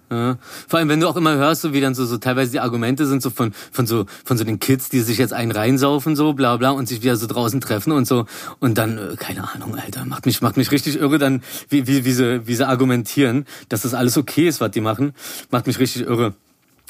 [0.09, 0.37] Ja.
[0.67, 3.05] Vor allem, wenn du auch immer hörst, so wie dann so, so teilweise die Argumente
[3.05, 6.33] sind so von, von so, von so den Kids, die sich jetzt einen reinsaufen, so,
[6.33, 8.25] bla, bla, und sich wieder so draußen treffen und so.
[8.59, 12.05] Und dann, äh, keine Ahnung, Alter, macht mich, macht mich richtig irre dann, wie, wie,
[12.05, 15.13] wie sie, wie sie argumentieren, dass das alles okay ist, was die machen.
[15.51, 16.35] Macht mich richtig irre.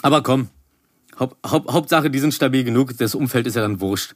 [0.04, 0.50] Aber komm.
[1.20, 4.14] Haupt, Haupt, Hauptsache, die sind stabil genug, das Umfeld ist ja dann wurscht.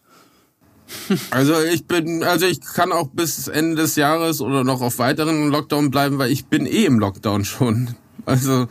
[1.32, 5.50] Also ich bin, also ich kann auch bis Ende des Jahres oder noch auf weiteren
[5.50, 7.96] Lockdown bleiben, weil ich bin eh im Lockdown schon.
[8.26, 8.68] Also.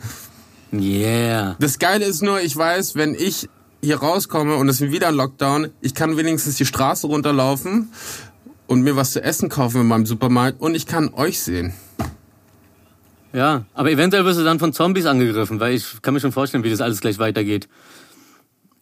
[0.73, 1.57] Yeah.
[1.59, 3.49] Das Geile ist nur, ich weiß, wenn ich
[3.81, 7.89] hier rauskomme und es ist wieder ein Lockdown, ich kann wenigstens die Straße runterlaufen
[8.67, 11.73] und mir was zu essen kaufen in meinem Supermarkt und ich kann euch sehen.
[13.33, 16.63] Ja, aber eventuell wirst du dann von Zombies angegriffen, weil ich kann mir schon vorstellen,
[16.63, 17.67] wie das alles gleich weitergeht.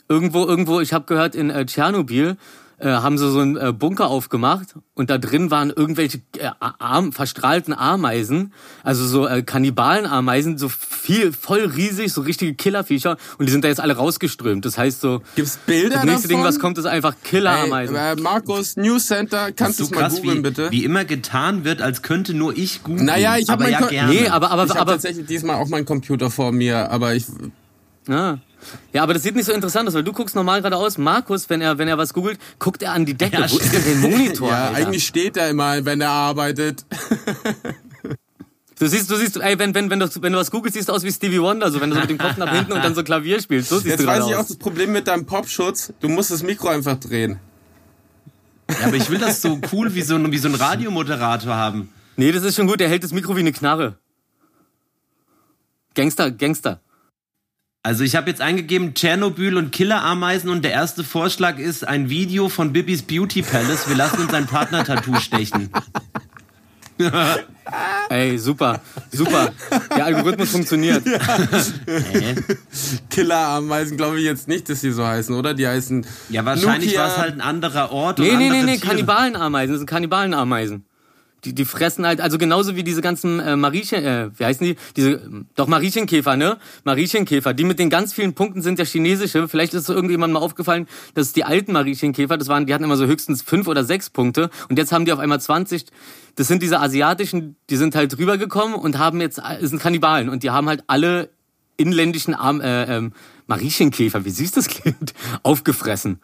[0.07, 2.35] Irgendwo, irgendwo, ich habe gehört, in äh, Tschernobyl
[2.79, 7.11] äh, haben sie so einen äh, Bunker aufgemacht und da drin waren irgendwelche äh, arm,
[7.11, 13.51] verstrahlten Ameisen, also so äh, Kannibalenameisen, so viel, voll riesig, so richtige Killerviecher und die
[13.51, 14.65] sind da jetzt alle rausgeströmt.
[14.65, 16.43] Das heißt so, gibt's Bilder das nächste davon?
[16.43, 17.95] Ding, was kommt, ist einfach Killerameisen.
[17.95, 20.71] Hey, äh, Markus News Center, kannst du so mal googeln wie, bitte?
[20.71, 23.05] Wie immer getan wird, als könnte nur ich googeln.
[23.05, 24.13] Naja, ich habe ja gerne.
[24.13, 27.25] Nee, aber aber ich aber tatsächlich diesmal auch meinen Computer vor mir, aber ich
[28.07, 28.39] ja.
[28.93, 30.97] Ja, aber das sieht nicht so interessant aus, weil du guckst normal geradeaus.
[30.97, 33.37] Markus, wenn er, wenn er was googelt, guckt er an die Decke.
[33.39, 34.49] Ja, Wo ist denn der Monitor?
[34.51, 34.87] Ja, Alter?
[34.87, 36.85] eigentlich steht er immer, wenn er arbeitet.
[38.79, 40.93] Du siehst, du siehst, ey, wenn, wenn, wenn, du, wenn du was googelst, siehst du
[40.93, 42.95] aus wie Stevie Wonder, so wenn du so mit dem Kopf nach hinten und dann
[42.95, 43.69] so Klavier spielst.
[43.69, 44.43] So siehst Jetzt du weiß ich aus.
[44.43, 45.91] auch das Problem mit deinem Popschutz.
[45.99, 47.39] Du musst das Mikro einfach drehen.
[48.69, 51.89] Ja, aber ich will das so cool wie so ein, wie so ein Radiomoderator haben.
[52.15, 52.79] Nee, das ist schon gut.
[52.79, 53.97] Der hält das Mikro wie eine Knarre.
[55.95, 56.79] Gangster, Gangster.
[57.81, 62.49] Also ich habe jetzt eingegeben Tschernobyl und Killerameisen und der erste Vorschlag ist ein Video
[62.49, 63.87] von Bibis Beauty Palace.
[63.87, 65.69] Wir lassen uns ein Partner-Tattoo stechen.
[68.09, 69.53] Ey, super, super.
[69.95, 71.05] Der Algorithmus funktioniert.
[71.05, 71.19] Ja.
[71.85, 72.35] Äh.
[73.09, 75.53] Killerameisen glaube ich jetzt nicht, dass die so heißen, oder?
[75.53, 76.05] Die heißen.
[76.27, 78.19] Ja, wahrscheinlich war es halt ein anderer Ort.
[78.19, 79.71] Nee, nee, nee, nee, Kannibalenameisen.
[79.71, 80.83] Das sind Kannibalenameisen.
[81.45, 84.75] Die, die fressen halt, also genauso wie diese ganzen äh, Mariechen, äh, wie heißen die?
[84.95, 85.21] Diese,
[85.55, 86.57] doch Mariechenkäfer, ne?
[86.83, 89.47] Mariechenkäfer, die mit den ganz vielen Punkten sind ja chinesische.
[89.47, 92.97] Vielleicht ist es irgendjemandem mal aufgefallen, dass die alten Mariechenkäfer, das waren, die hatten immer
[92.97, 95.85] so höchstens fünf oder sechs Punkte und jetzt haben die auf einmal 20.
[96.35, 100.43] Das sind diese asiatischen, die sind halt rübergekommen und haben jetzt, äh, sind Kannibalen und
[100.43, 101.29] die haben halt alle
[101.77, 103.13] inländischen Arm, äh, ähm,
[103.47, 106.19] Mariechenkäfer, wie süß das klingt, aufgefressen.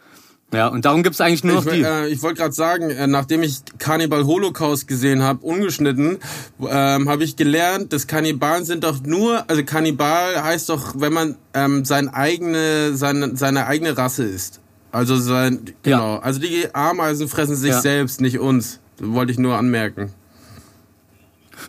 [0.54, 1.82] Ja, und darum gibt's eigentlich nur noch ich, die.
[1.82, 6.20] Äh, ich wollte gerade sagen, äh, nachdem ich Cannibal Holocaust gesehen habe, ungeschnitten,
[6.62, 11.36] ähm, habe ich gelernt, dass Kannibalen sind doch nur, also Kannibal heißt doch, wenn man
[11.54, 14.62] ähm, sein eigene, seine, seine eigene Rasse ist.
[14.92, 16.16] Also sein, genau.
[16.16, 16.20] Ja.
[16.22, 17.82] Also die Ameisen fressen sich ja.
[17.82, 18.80] selbst, nicht uns.
[18.98, 20.14] Das wollte ich nur anmerken.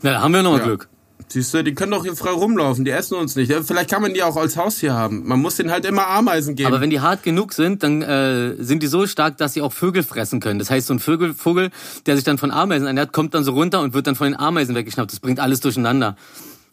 [0.02, 0.64] Na, da haben wir noch ja.
[0.64, 0.88] Glück.
[1.28, 3.52] Siehst du, die können doch hier frei rumlaufen, die essen uns nicht.
[3.52, 5.26] Vielleicht kann man die auch als Haustier haben.
[5.26, 6.68] Man muss denen halt immer Ameisen geben.
[6.68, 9.72] Aber wenn die hart genug sind, dann äh, sind die so stark, dass sie auch
[9.72, 10.60] Vögel fressen können.
[10.60, 11.70] Das heißt, so ein Vögel, Vogel,
[12.06, 14.38] der sich dann von Ameisen ernährt, kommt dann so runter und wird dann von den
[14.38, 15.10] Ameisen weggeschnappt.
[15.10, 16.16] Das bringt alles durcheinander.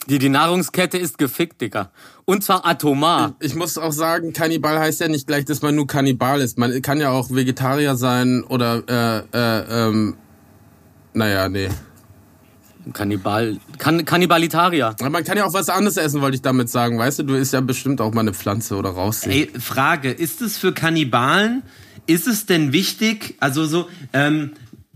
[0.08, 1.90] Die, die Nahrungskette ist gefickt, Dicker.
[2.26, 3.36] Und zwar atomar.
[3.40, 6.60] Ich, ich muss auch sagen, Kannibal heißt ja nicht gleich, dass man nur Kannibal ist.
[6.60, 10.16] Man kann ja auch Vegetarier sein oder, äh, äh, ähm,
[11.14, 11.70] naja, nee.
[12.92, 14.88] Kannibal, kann, Kannibalitarier.
[14.88, 16.98] Aber man kann ja auch was anderes essen, wollte ich damit sagen.
[16.98, 19.26] Weißt du, du isst ja bestimmt auch mal eine Pflanze oder raus.
[19.26, 21.64] Ey, Frage, ist es für Kannibalen,
[22.08, 24.52] ist es denn wichtig, also so, ähm,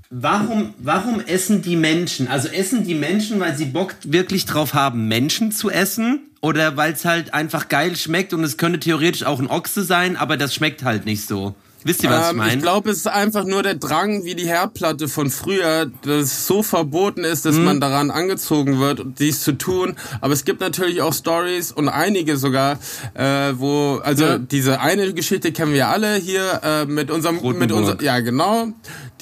[0.09, 2.27] warum, warum essen die Menschen?
[2.27, 6.21] Also essen die Menschen, weil sie Bock wirklich drauf haben, Menschen zu essen?
[6.39, 10.15] Oder weil es halt einfach geil schmeckt und es könnte theoretisch auch ein Ochse sein,
[10.15, 11.55] aber das schmeckt halt nicht so?
[11.83, 12.53] Wisst ihr, was ich Ähm, meine?
[12.55, 16.47] ich glaube, es ist einfach nur der Drang wie die Herdplatte von früher, dass es
[16.47, 17.49] so verboten ist, Mhm.
[17.49, 19.95] dass man daran angezogen wird, dies zu tun.
[20.19, 22.79] Aber es gibt natürlich auch Stories und einige sogar,
[23.13, 24.37] äh, wo, also Ja.
[24.37, 27.71] diese eine Geschichte kennen wir alle hier äh, mit unserem, mit Rotenburg.
[27.77, 28.67] unser, ja genau,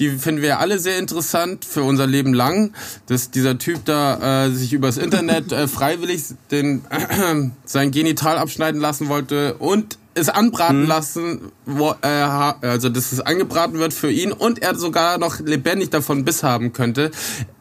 [0.00, 2.72] die finden wir alle sehr interessant für unser Leben lang,
[3.06, 6.82] dass dieser Typ da äh, sich übers Internet äh, freiwillig den
[7.64, 10.88] sein Genital abschneiden lassen wollte und es anbraten Mhm.
[10.88, 15.90] lassen, wo, äh, also dass es angebraten wird für ihn und er sogar noch lebendig
[15.90, 17.10] davon Biss haben könnte,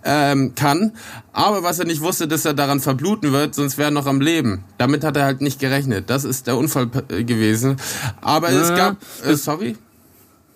[0.04, 0.94] ähm, kann.
[1.34, 4.22] Aber was er nicht wusste, dass er daran verbluten wird, sonst wäre er noch am
[4.22, 4.64] Leben.
[4.78, 6.10] Damit hat er halt nicht gerechnet.
[6.10, 7.76] Das ist der Unfall äh, gewesen.
[8.22, 9.78] Aber es Ja, gab, äh, sorry,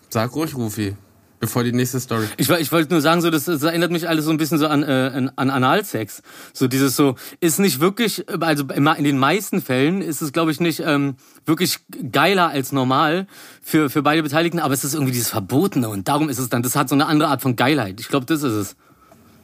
[0.09, 0.95] sag ruhig, Rufi,
[1.39, 2.25] bevor die nächste Story.
[2.37, 4.67] Ich, ich wollte nur sagen, so das, das erinnert mich alles so ein bisschen so
[4.67, 6.21] an, äh, an, an Analsex.
[6.53, 10.51] So dieses so ist nicht wirklich, also immer in den meisten Fällen ist es, glaube
[10.51, 11.79] ich, nicht ähm, wirklich
[12.11, 13.27] geiler als normal
[13.61, 16.63] für für beide Beteiligten, aber es ist irgendwie dieses Verbotene und darum ist es dann,
[16.63, 17.99] das hat so eine andere Art von Geilheit.
[17.99, 18.75] Ich glaube, das ist es.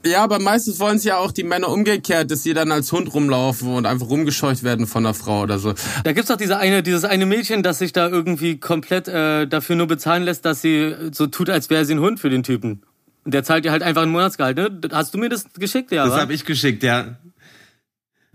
[0.06, 3.14] Ja, aber meistens wollen es ja auch die Männer umgekehrt, dass sie dann als Hund
[3.14, 5.74] rumlaufen und einfach rumgescheucht werden von einer Frau oder so.
[6.04, 9.76] Da gibt's doch diese eine, dieses eine Mädchen, das sich da irgendwie komplett äh, dafür
[9.76, 12.84] nur bezahlen lässt, dass sie so tut, als wäre sie ein Hund für den Typen.
[13.24, 14.80] Und der zahlt ihr halt einfach ein Monatsgehalt, ne?
[14.92, 16.06] Hast du mir das geschickt, ja?
[16.06, 17.18] das habe ich geschickt, ja.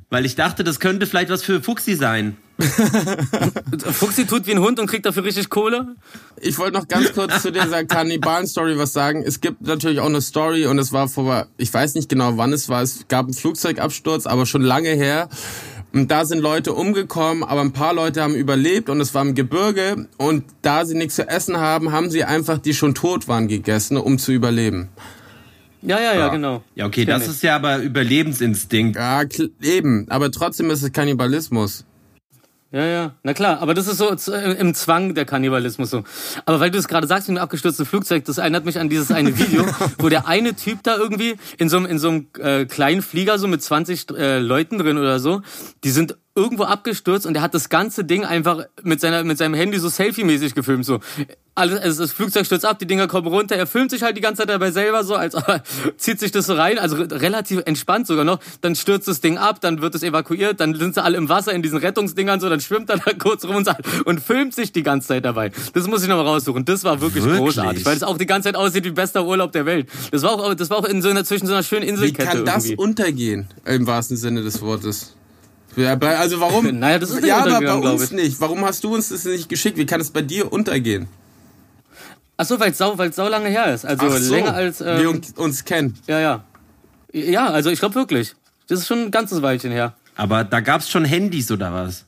[0.08, 2.36] Weil ich dachte, das könnte vielleicht was für Fuchsi sein.
[3.92, 5.96] Fuchsi tut wie ein Hund und kriegt dafür richtig Kohle?
[6.40, 9.22] Ich wollte noch ganz kurz zu dieser Kannibalen-Story was sagen.
[9.24, 12.52] Es gibt natürlich auch eine Story und es war vor, ich weiß nicht genau wann
[12.52, 15.28] es war, es gab einen Flugzeugabsturz, aber schon lange her.
[15.92, 19.34] Und da sind Leute umgekommen, aber ein paar Leute haben überlebt und es war im
[19.34, 20.06] Gebirge.
[20.18, 23.96] Und da sie nichts zu essen haben, haben sie einfach die schon tot waren gegessen,
[23.96, 24.88] um zu überleben.
[25.82, 26.62] Ja, ja, ja, genau.
[26.74, 27.30] Ja, okay, das ich.
[27.30, 28.96] ist ja aber Überlebensinstinkt.
[28.96, 29.22] Ja,
[29.62, 30.06] eben.
[30.10, 31.86] Aber trotzdem ist es Kannibalismus.
[32.72, 36.04] Ja, ja, na klar, aber das ist so äh, im Zwang der Kannibalismus so.
[36.44, 39.10] Aber weil du es gerade sagst mit dem abgestürzten Flugzeug, das erinnert mich an dieses
[39.10, 39.66] eine Video,
[39.98, 43.40] wo der eine Typ da irgendwie in so einem in so einem äh, kleinen Flieger
[43.40, 45.42] so mit 20 äh, Leuten drin oder so,
[45.82, 49.54] die sind irgendwo abgestürzt und er hat das ganze Ding einfach mit seiner mit seinem
[49.54, 51.00] Handy so Selfie-mäßig gefilmt so.
[51.56, 54.20] Alles, also das Flugzeug stürzt ab, die Dinger kommen runter, er filmt sich halt die
[54.20, 55.34] ganze Zeit dabei selber so, als
[55.96, 58.38] zieht sich das so rein, also re- relativ entspannt sogar noch.
[58.60, 61.52] Dann stürzt das Ding ab, dann wird es evakuiert, dann sind sie alle im Wasser
[61.52, 63.64] in diesen Rettungsdingern so, dann schwimmt er da kurz rum
[64.04, 65.50] und, filmt sich die ganze Zeit dabei.
[65.74, 66.64] Das muss ich noch mal raussuchen.
[66.64, 67.40] Das war wirklich, Wirklich?
[67.40, 69.88] großartig, weil es auch die ganze Zeit aussieht wie bester Urlaub der Welt.
[70.12, 72.28] Das war auch, das war auch in so einer zwischen so einer schönen Wie Inselkette
[72.28, 72.76] kann das irgendwie.
[72.82, 75.14] untergehen, im wahrsten Sinne des Wortes?
[75.76, 76.66] Also warum?
[76.78, 78.10] Naja, das ist nicht ja, aber bei uns ich.
[78.12, 78.40] nicht.
[78.40, 79.76] Warum hast du uns das nicht geschickt?
[79.78, 81.08] Wie kann es bei dir untergehen?
[82.36, 83.84] Ach so, weil es sau, weil's sau lange her ist.
[83.84, 85.98] Also Ach so, länger als ähm, wir uns, uns kennen.
[86.06, 86.44] ja, ja.
[87.12, 88.34] Ja, also ich glaube wirklich.
[88.68, 89.94] Das ist schon ein ganzes Weilchen her.
[90.16, 92.06] Aber da gab's schon Handys oder was?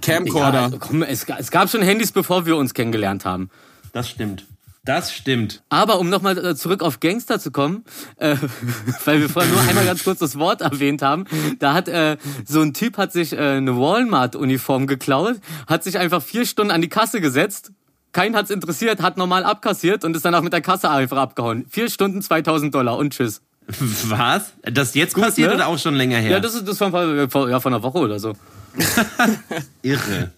[0.00, 0.58] Camcorder.
[0.58, 3.50] Ja, also, komm, es, es gab schon Handys, bevor wir uns kennengelernt haben.
[3.92, 4.46] Das stimmt.
[4.84, 5.62] Das stimmt.
[5.70, 7.84] Aber um nochmal zurück auf Gangster zu kommen,
[8.16, 8.36] äh,
[9.04, 11.24] weil wir vorhin nur einmal ganz kurz das Wort erwähnt haben,
[11.58, 16.22] da hat äh, so ein Typ hat sich äh, eine Walmart-Uniform geklaut, hat sich einfach
[16.22, 17.72] vier Stunden an die Kasse gesetzt,
[18.12, 21.64] keinen hat's interessiert, hat normal abkassiert und ist dann auch mit der Kasse einfach abgehauen.
[21.70, 23.40] Vier Stunden, 2000 Dollar und tschüss.
[23.66, 24.52] Was?
[24.62, 25.56] Das jetzt passiert ne?
[25.56, 26.32] oder auch schon länger her?
[26.32, 28.34] Ja, das ist das von, von, ja, von einer Woche oder so.
[29.82, 30.30] irre.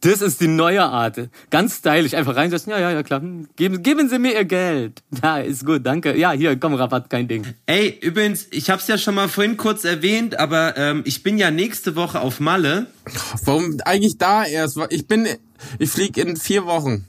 [0.00, 1.28] Das ist die neue Art.
[1.50, 2.14] Ganz stylisch.
[2.14, 2.70] Einfach reinsetzen.
[2.70, 3.22] Ja, ja, ja, klar.
[3.56, 5.02] Geben, geben Sie mir Ihr Geld.
[5.22, 6.16] Ja, ist gut, danke.
[6.16, 7.46] Ja, hier, komm, Rabatt, kein Ding.
[7.66, 11.50] Ey, übrigens, ich hab's ja schon mal vorhin kurz erwähnt, aber ähm, ich bin ja
[11.50, 12.86] nächste Woche auf Malle.
[13.44, 14.78] Warum eigentlich da erst?
[14.90, 15.28] Ich bin,
[15.78, 17.04] ich flieg in vier Wochen.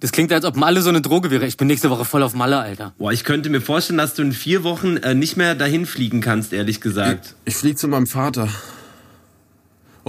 [0.00, 1.46] Das klingt, als ob Malle so eine Droge wäre.
[1.46, 2.94] Ich bin nächste Woche voll auf Malle, Alter.
[2.98, 6.20] Boah, ich könnte mir vorstellen, dass du in vier Wochen äh, nicht mehr dahin fliegen
[6.20, 7.34] kannst, ehrlich gesagt.
[7.44, 8.48] Ich flieg zu meinem Vater.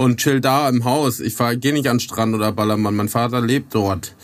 [0.00, 1.20] Und chill da im Haus.
[1.20, 2.96] Ich fahr, geh nicht an den Strand oder Ballermann.
[2.96, 4.14] Mein Vater lebt dort.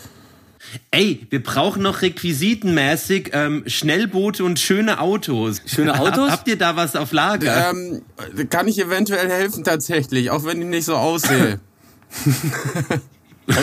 [0.89, 5.61] Ey, wir brauchen noch requisitenmäßig ähm, Schnellboote und schöne Autos.
[5.67, 6.31] Schöne Autos?
[6.31, 7.69] Hab, habt ihr da was auf Lager?
[7.69, 8.01] Ähm,
[8.49, 11.59] kann ich eventuell helfen tatsächlich, auch wenn ich nicht so aussehe.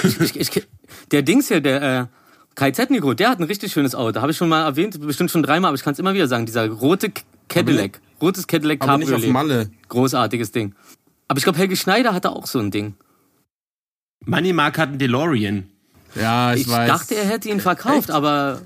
[0.03, 0.66] Ich, ich, ich,
[1.11, 2.07] der Dings hier, der äh,
[2.55, 4.22] KZ Nico, der hat ein richtig schönes Auto.
[4.22, 6.46] Habe ich schon mal erwähnt, bestimmt schon dreimal, aber ich kann es immer wieder sagen.
[6.46, 7.12] Dieser rote
[7.50, 8.00] Cadillac.
[8.22, 9.33] Rotes Cadillac Aber nicht auf Cabriolet.
[9.35, 9.70] Malle.
[9.90, 10.74] Großartiges Ding.
[11.34, 12.94] Aber ich glaube, Helge Schneider hatte auch so ein Ding.
[14.24, 15.68] Money Mark hat einen DeLorean.
[16.14, 16.86] Ja, ich, Ich weiß.
[16.88, 18.10] dachte, er hätte ihn verkauft, Echt?
[18.12, 18.60] aber.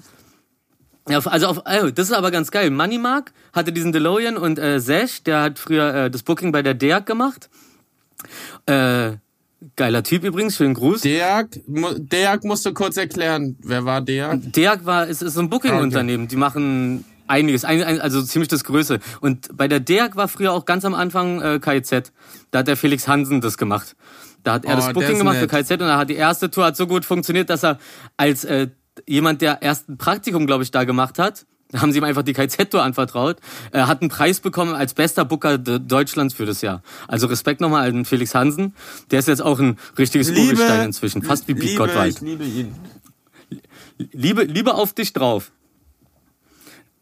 [1.08, 2.68] Ja, also auf, also das ist aber ganz geil.
[2.68, 6.74] Moneymark hatte diesen DeLorean und äh, Sesh, der hat früher äh, das Booking bei der
[6.74, 7.48] DEAG gemacht.
[8.66, 9.12] Äh,
[9.76, 11.00] geiler Typ übrigens, schönen Gruß.
[11.00, 13.56] Deag, Deag musst du kurz erklären.
[13.62, 14.52] Wer war Deag?
[14.52, 16.28] DEAG war, es ist so ein Booking-Unternehmen.
[16.28, 18.98] Die machen einiges, ein, ein, also ziemlich das Größe.
[19.20, 22.12] Und bei der DEAG war früher auch ganz am Anfang äh, KIZ.
[22.50, 23.94] Da hat der Felix Hansen das gemacht.
[24.44, 25.50] Da hat er Oh, das Booking gemacht nett.
[25.50, 27.78] für KIZ und da hat die erste Tour hat so gut funktioniert, dass er
[28.16, 28.68] als äh,
[29.06, 32.22] jemand, der erst ein Praktikum, glaube ich, da gemacht hat, da haben sie ihm einfach
[32.22, 33.36] die KZ-Tour anvertraut,
[33.72, 36.82] äh, hat einen Preis bekommen als bester Booker de- Deutschlands für das Jahr.
[37.08, 38.74] Also Respekt nochmal an Felix Hansen.
[39.10, 41.22] Der ist jetzt auch ein richtiges Urgestein inzwischen.
[41.22, 42.14] Fast wie Pete Gottwald.
[42.14, 42.74] ich liebe ihn.
[44.12, 45.50] Liebe, Liebe auf dich drauf.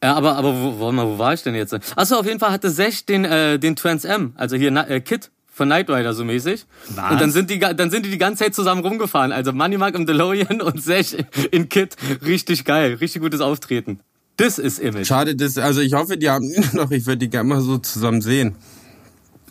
[0.07, 1.75] Ja, aber, aber wo, wo, wo war ich denn jetzt?
[1.97, 5.33] Achso, auf jeden Fall hatte Sech den, äh, den Trans M, also hier äh, Kit
[5.51, 6.65] von Knight Rider so mäßig.
[6.91, 7.11] Was?
[7.11, 9.33] Und dann sind die dann sind die die ganze Zeit zusammen rumgefahren.
[9.33, 11.97] Also Money Mark im DeLorean und Sech in Kit.
[12.25, 13.99] Richtig geil, richtig gutes Auftreten.
[14.37, 15.09] Das ist Image.
[15.09, 17.79] Schade, dass, also ich hoffe, die haben ihn noch, ich würde die gerne mal so
[17.79, 18.55] zusammen sehen.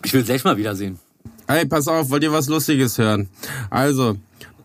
[0.06, 1.00] Ich will Sech mal wiedersehen.
[1.48, 3.28] Ey, pass auf, wollt ihr was Lustiges hören?
[3.70, 4.16] Also,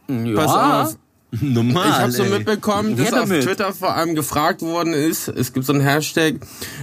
[0.06, 0.96] Ja, pass auf.
[1.32, 1.86] Normal.
[1.88, 3.28] Ich habe so mitbekommen, dass auf.
[3.28, 6.36] Twitter vor allem gefragt worden ist, es gibt so einen Hashtag,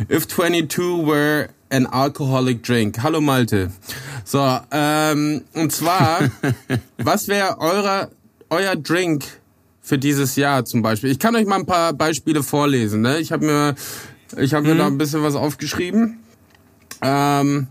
[0.10, 2.98] if 22 were an alcoholic drink.
[3.04, 3.72] Hallo Malte.
[4.24, 6.20] So, ähm, und zwar,
[6.98, 8.10] was wäre eurer,
[8.50, 9.26] euer Drink
[9.82, 11.12] für dieses Jahr zum Beispiel?
[11.12, 13.02] Ich kann euch mal ein paar Beispiele vorlesen.
[13.02, 13.20] Ne?
[13.20, 13.76] Ich habe mir,
[14.38, 14.80] ich habe mir Mhm.
[14.80, 16.20] da ein bisschen was aufgeschrieben.
[17.02, 17.68] Ähm,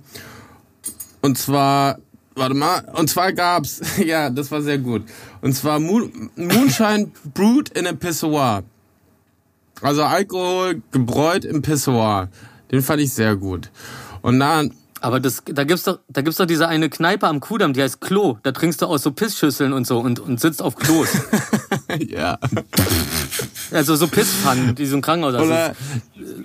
[1.23, 1.99] und zwar,
[2.35, 5.05] warte mal, und zwar gab's, ja, das war sehr gut.
[5.47, 8.65] Und zwar Moon, Moonshine Brewed in a Pissoir.
[9.81, 12.31] Also Alkohol gebräut im Pissoir.
[12.73, 13.71] Den fand ich sehr gut.
[14.23, 17.75] Und dann, aber das, da gibt's doch, da gibt's doch diese eine Kneipe am Kudamm,
[17.75, 18.39] die heißt Klo.
[18.43, 21.11] Da trinkst du aus so Pissschüsseln und so und, und sitzt auf Klos.
[22.01, 22.41] ja.
[23.71, 25.41] also so Pisspfannen, die so ein Krankenhaus.
[25.41, 25.77] Oder,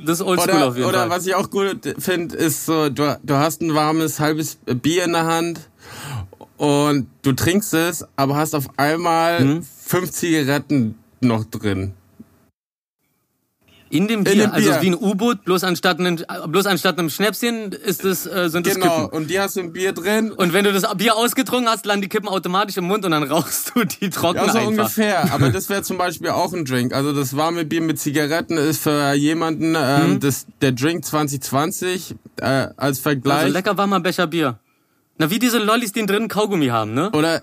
[0.05, 1.09] Das ist oldschool oder, auf jeden oder Fall.
[1.09, 5.13] was ich auch gut finde, ist so, du, du hast ein warmes halbes Bier in
[5.13, 5.70] der Hand
[6.61, 9.63] und du trinkst es, aber hast auf einmal Hm?
[9.83, 11.93] fünf Zigaretten noch drin.
[13.89, 14.81] In dem Bier, In dem also Bier.
[14.83, 18.75] wie ein U-Boot, bloß anstatt einem, bloß anstatt einem Schnäpschen ist es, äh, sind es
[18.75, 19.17] Genau, Kippen.
[19.17, 20.31] und die hast du im Bier drin.
[20.31, 23.23] Und wenn du das Bier ausgetrunken hast, landen die Kippen automatisch im Mund und dann
[23.31, 24.67] rauchst du die trocken Ja, so einfach.
[24.69, 25.33] ungefähr.
[25.33, 26.93] Aber das wäre zum Beispiel auch ein Drink.
[26.93, 32.43] Also das warme Bier mit Zigaretten ist für jemanden ähm, das, der Drink 2020 äh,
[32.45, 33.51] als Also Vergleich.
[33.51, 34.57] lecker warmer Becher Bier.
[35.21, 37.11] Na, wie diese Lollis, die einen drinnen Kaugummi haben, ne?
[37.11, 37.39] Oder,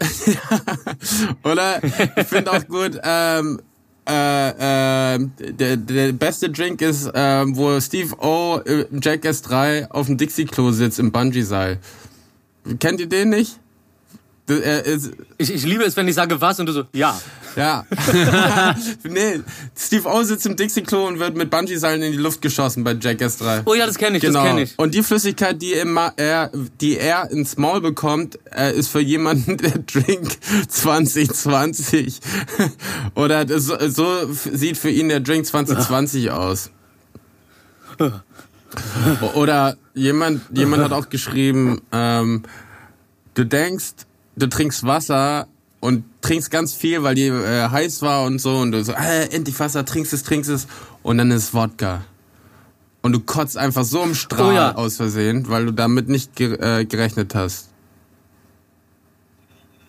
[1.44, 1.80] oder
[2.16, 3.60] ich finde auch gut, ähm,
[4.08, 10.06] äh, äh, der, der beste Drink ist, ähm, wo Steve O im Jackass 3 auf
[10.06, 11.78] dem Dixie-Klo sitzt im Bungee-Seil.
[12.80, 13.60] Kennt ihr den nicht?
[14.46, 17.16] Das, ist, Ich, ich liebe es, wenn ich sage was und du so, ja.
[17.58, 17.84] Ja.
[19.02, 19.40] nee,
[19.76, 23.36] Steve O sitzt im Dixie-Klo und wird mit Bungee-Seilen in die Luft geschossen bei Jackass
[23.38, 23.62] 3.
[23.66, 24.40] Oh ja, das kenne ich, Genau.
[24.40, 24.78] das kenne ich.
[24.78, 29.56] Und die Flüssigkeit, die, immer er, die er ins Maul bekommt, äh, ist für jemanden,
[29.58, 32.20] der Drink 2020.
[33.14, 36.70] Oder so f- sieht für ihn der Drink 2020 aus.
[39.34, 42.42] Oder jemand, jemand hat auch geschrieben, ähm,
[43.34, 43.92] du denkst,
[44.36, 45.48] du trinkst Wasser
[45.80, 49.28] und trinkst ganz viel, weil die äh, heiß war und so und du so, äh,
[49.30, 50.66] endlich Wasser, trinkst es, trinkst es
[51.02, 52.04] und dann ist Wodka.
[53.00, 54.74] Und du kotzt einfach so im Strahl Oh ja.
[54.74, 57.68] aus Versehen, weil du damit nicht ge äh, gerechnet hast.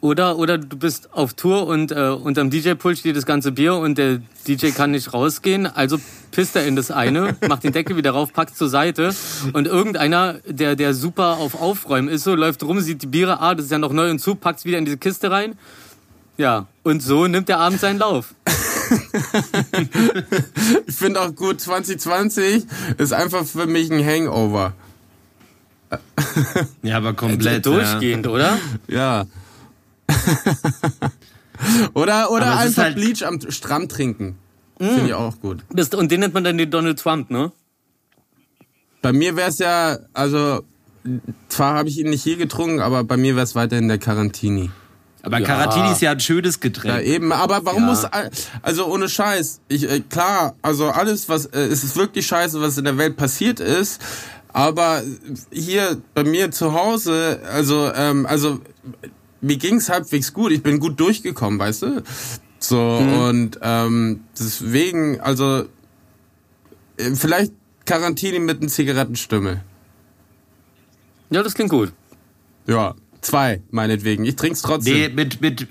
[0.01, 3.97] Oder, oder du bist auf Tour und äh, unterm DJ-Pult steht das ganze Bier und
[3.97, 5.97] der DJ kann nicht rausgehen, also
[6.31, 9.13] pisst er in das eine, macht den Deckel wieder rauf, packt zur Seite
[9.51, 13.55] und irgendeiner, der, der super auf Aufräumen ist, so läuft rum, sieht die Biere, ah,
[13.55, 15.55] das ist ja noch neu und zu, packt's wieder in diese Kiste rein.
[16.39, 18.33] Ja, und so nimmt der Abend seinen Lauf.
[20.87, 22.65] Ich finde auch gut, 2020
[22.97, 24.73] ist einfach für mich ein Hangover.
[26.81, 27.65] Ja, aber komplett.
[27.65, 27.71] ja.
[27.71, 28.57] Durchgehend, oder?
[28.87, 29.25] Ja.
[31.93, 34.37] oder oder einfach halt- Bleach am Strand trinken.
[34.79, 35.63] Finde ich auch gut.
[35.71, 37.51] Das, und den nennt man dann den Donald Trump, ne?
[39.01, 40.63] Bei mir wäre es ja, also
[41.49, 44.71] zwar habe ich ihn nicht hier getrunken, aber bei mir wäre es weiterhin der Carantini.
[45.29, 45.45] Aber Ja.
[45.47, 47.03] Karatini ist ja ein schönes Ja, Getränk.
[47.05, 47.89] eben, aber warum Ja.
[47.89, 48.05] muss,
[48.63, 52.79] also ohne Scheiß, ich, äh, klar, also alles, was, äh, es ist wirklich scheiße, was
[52.79, 54.01] in der Welt passiert ist,
[54.53, 55.03] aber
[55.51, 58.59] hier bei mir zu Hause, also, ähm, also,
[59.41, 62.03] mir ging's halbwegs gut, ich bin gut durchgekommen, weißt du?
[62.57, 65.65] So, und, ähm, deswegen, also,
[66.97, 67.53] äh, vielleicht
[67.85, 69.61] Quarantäne mit einem Zigarettenstümmel.
[71.29, 71.93] Ja, das klingt gut.
[72.65, 74.25] Ja, zwei, meinetwegen.
[74.25, 74.93] Ich trink's trotzdem.
[74.93, 75.67] Nee, mit, mit,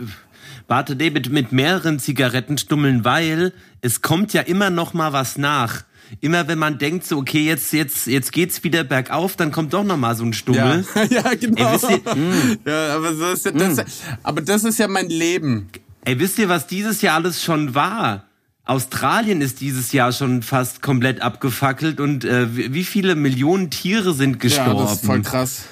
[0.67, 5.85] warte, nee, mit, mit mehreren Zigarettenstummeln, weil es kommt ja immer noch mal was nach.
[6.21, 9.85] Immer wenn man denkt, so, okay, jetzt, jetzt, jetzt geht's wieder bergauf, dann kommt doch
[9.85, 10.85] noch mal so ein Ja, Stummel.
[11.11, 11.77] ja genau.
[11.77, 13.85] Ey, ihr- ja, aber, ja, das,
[14.23, 15.69] aber das ist ja mein Leben.
[16.05, 18.25] Ey, wisst ihr, was dieses Jahr alles schon war?
[18.65, 24.41] Australien ist dieses Jahr schon fast komplett abgefackelt und äh, wie viele Millionen Tiere sind
[24.41, 24.77] gestorben?
[24.77, 25.63] Ja, das ist voll krass.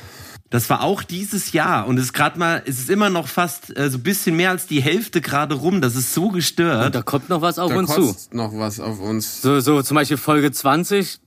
[0.57, 3.77] Das war auch dieses Jahr und es ist gerade mal, es ist immer noch fast
[3.77, 5.83] äh, so ein bisschen mehr als die Hälfte gerade rum.
[5.83, 6.87] Das ist so gestört.
[6.87, 8.17] Und da kommt noch was auf Da uns zu.
[8.31, 9.43] noch was auf uns.
[9.43, 11.21] So, so zum Beispiel Folge 20.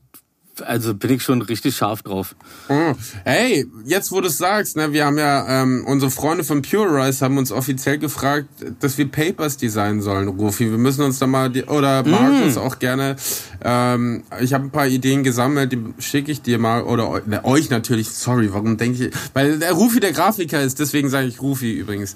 [0.62, 2.36] Also bin ich schon richtig scharf drauf.
[2.70, 2.94] Oh.
[3.24, 6.96] Hey, jetzt wo du es sagst, ne, wir haben ja, ähm, unsere Freunde von Pure
[6.96, 8.48] Rice haben uns offiziell gefragt,
[8.80, 10.70] dass wir Papers designen sollen, Rufi.
[10.70, 13.16] Wir müssen uns da mal, die, oder Markus auch gerne,
[13.64, 17.70] ähm, ich habe ein paar Ideen gesammelt, die schicke ich dir mal, oder ne, euch
[17.70, 21.74] natürlich, sorry, warum denke ich, weil der Rufi der Grafiker ist, deswegen sage ich Rufi
[21.74, 22.16] übrigens.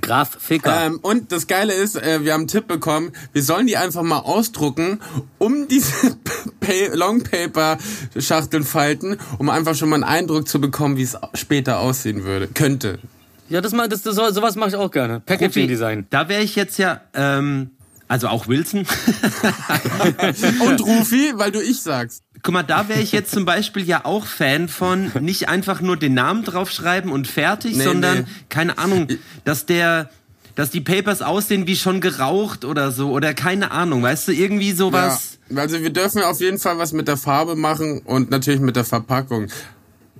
[0.00, 0.86] Graf Ficker.
[0.86, 4.02] Ähm, und das Geile ist, äh, wir haben einen Tipp bekommen, wir sollen die einfach
[4.02, 5.00] mal ausdrucken,
[5.38, 5.92] um diese
[6.60, 12.24] Pa- Longpaper-Schachteln falten, um einfach schon mal einen Eindruck zu bekommen, wie es später aussehen
[12.24, 12.98] würde, könnte.
[13.48, 15.20] ja, das, ma- das, das, sowas mache ich auch gerne.
[15.20, 16.06] Packaging Design.
[16.10, 17.70] Da wäre ich jetzt ja, ähm,
[18.08, 18.86] also auch Wilson.
[20.66, 22.22] Und Rufi, weil du ich sagst.
[22.42, 25.96] Guck mal, da wäre ich jetzt zum Beispiel ja auch Fan von nicht einfach nur
[25.96, 28.24] den Namen draufschreiben und fertig, Nee, sondern, nee.
[28.48, 29.08] keine Ahnung,
[29.44, 30.08] dass der,
[30.54, 34.72] dass die Papers aussehen wie schon geraucht oder so oder keine Ahnung, weißt du, irgendwie
[34.72, 35.38] sowas.
[35.50, 38.76] Ja, also wir dürfen auf jeden Fall was mit der Farbe machen und natürlich mit
[38.76, 39.48] der Verpackung.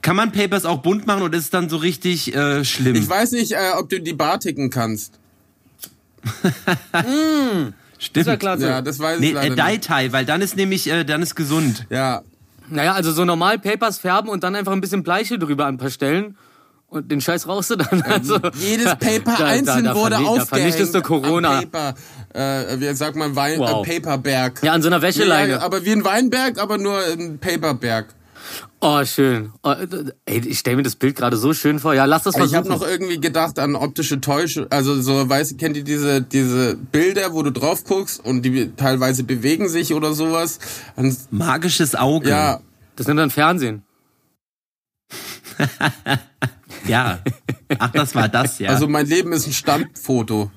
[0.02, 2.96] Kann man Papers auch bunt machen oder ist es dann so richtig äh, schlimm?
[2.96, 5.14] Ich weiß nicht, äh, ob du die Barticken kannst.
[8.00, 8.26] Stimmt.
[8.26, 8.66] Ist ja klar so.
[8.66, 9.58] Ja, das weiß ich Nee, leider äh, nicht.
[9.60, 11.86] Dai-Tai, weil dann ist nämlich, äh, dann ist gesund.
[11.90, 12.22] Ja,
[12.68, 15.78] Naja, also so normal Papers färben und dann einfach ein bisschen Bleiche drüber an ein
[15.78, 16.36] paar Stellen.
[16.88, 18.02] Und den Scheiß rauchst du dann.
[18.02, 20.48] Also, jedes Paper da- einzeln da, da wurde verni- Da aufgehängt.
[20.48, 21.60] vernichtest du Corona.
[21.62, 21.94] Paper,
[22.34, 23.86] äh, wie sagt man, Wein, Wow.
[23.86, 24.60] äh, Paperberg.
[24.64, 25.52] Ja, an so einer Wäscheleine.
[25.52, 28.06] Ja, aber wie ein Weinberg, aber nur ein Paperberg.
[28.82, 29.52] Oh, schön.
[29.62, 29.74] Oh,
[30.24, 31.92] ey, ich stelle mir das Bild gerade so schön vor.
[31.92, 34.66] Ja, lass das Ich habe noch irgendwie gedacht an optische Täuschung.
[34.70, 38.72] Also so, weißt du, kennt ihr diese, diese Bilder, wo du drauf guckst und die
[38.76, 40.58] teilweise bewegen sich oder sowas?
[40.96, 42.30] Und, Magisches Auge.
[42.30, 42.60] ja,
[42.96, 43.82] Das nimmt dann Fernsehen.
[46.86, 47.20] Ja.
[47.78, 48.70] Ach, das war das, ja.
[48.70, 50.50] also mein Leben ist ein Standfoto.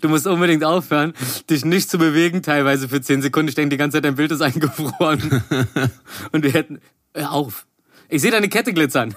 [0.00, 1.14] Du musst unbedingt aufhören,
[1.48, 3.48] dich nicht zu bewegen, teilweise für 10 Sekunden.
[3.48, 5.42] Ich denke die ganze Zeit, dein Bild ist eingefroren.
[6.32, 6.80] Und wir hätten.
[7.14, 7.66] Hör auf.
[8.08, 9.14] Ich sehe deine Kette glitzern.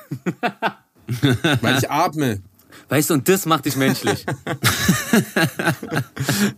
[1.62, 2.41] Weil ich atme.
[2.89, 4.26] Weißt du, und das macht dich menschlich.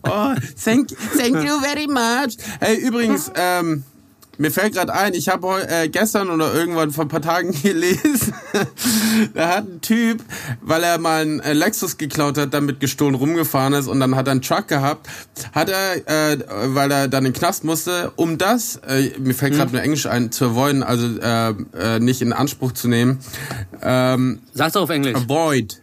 [0.02, 0.34] Oh,
[0.64, 2.36] thank, thank you very much.
[2.60, 3.84] Hey, übrigens, ähm,
[4.38, 8.32] mir fällt gerade ein, ich habe äh, gestern oder irgendwann vor ein paar Tagen gelesen,
[9.34, 10.22] da hat ein Typ,
[10.62, 14.28] weil er mal einen äh, Lexus geklaut hat, damit gestohlen rumgefahren ist und dann hat
[14.28, 15.08] er einen Truck gehabt,
[15.52, 16.38] hat er, äh,
[16.74, 20.06] weil er dann in den Knast musste, um das, äh, mir fällt gerade nur Englisch
[20.06, 21.50] ein, zu avoiden, also äh,
[21.96, 23.18] äh, nicht in Anspruch zu nehmen,
[23.82, 25.16] ähm, Sag's doch auf Englisch.
[25.16, 25.82] avoid.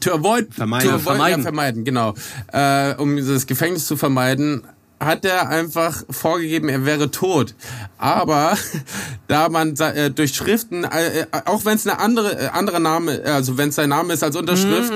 [0.00, 0.88] To avoid, Vermeiden.
[0.88, 1.38] To avoid Vermeiden.
[1.40, 2.14] Ja, vermeiden, genau.
[2.52, 4.62] Äh, um das Gefängnis zu vermeiden,
[5.00, 7.54] hat er einfach vorgegeben, er wäre tot.
[7.96, 8.56] Aber
[9.28, 13.22] da man äh, durch Schriften, äh, äh, auch wenn es eine andere äh, anderer Name,
[13.24, 14.92] also wenn es sein Name ist als Unterschrift,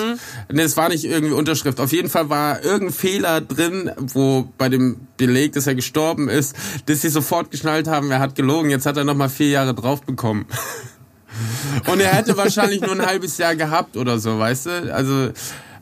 [0.53, 1.81] nee, es war nicht irgendwie Unterschrift.
[1.81, 6.55] Auf jeden Fall war irgendein Fehler drin, wo bei dem Beleg, dass er gestorben ist,
[6.85, 8.69] dass sie sofort geschnallt haben, er hat gelogen.
[8.69, 10.47] Jetzt hat er noch mal vier Jahre drauf bekommen.
[11.91, 14.95] Und er hätte wahrscheinlich nur ein halbes Jahr gehabt oder so, weißt du?
[14.95, 15.31] Also,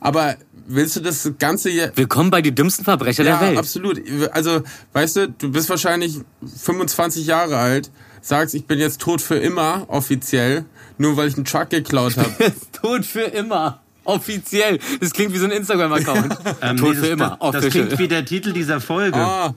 [0.01, 0.37] aber
[0.75, 1.93] willst du das Ganze hier...
[1.95, 3.59] Willkommen bei die dümmsten Verbrecher Ja, der Welt.
[3.59, 4.01] absolut.
[4.33, 4.63] Also,
[4.93, 6.21] weißt du, du bist wahrscheinlich
[6.63, 10.65] 25 Jahre alt, sagst, ich bin jetzt tot für immer, offiziell,
[10.99, 12.31] nur weil ich einen Truck geklaut habe.
[12.73, 13.81] Tod für immer.
[14.05, 14.79] Offiziell.
[15.01, 16.37] Das klingt wie so ein Instagram-Account.
[16.63, 17.39] Ähm, Tod nee, für das, immer.
[17.41, 19.17] Das, das klingt wie der Titel dieser Folge.
[19.17, 19.55] ah,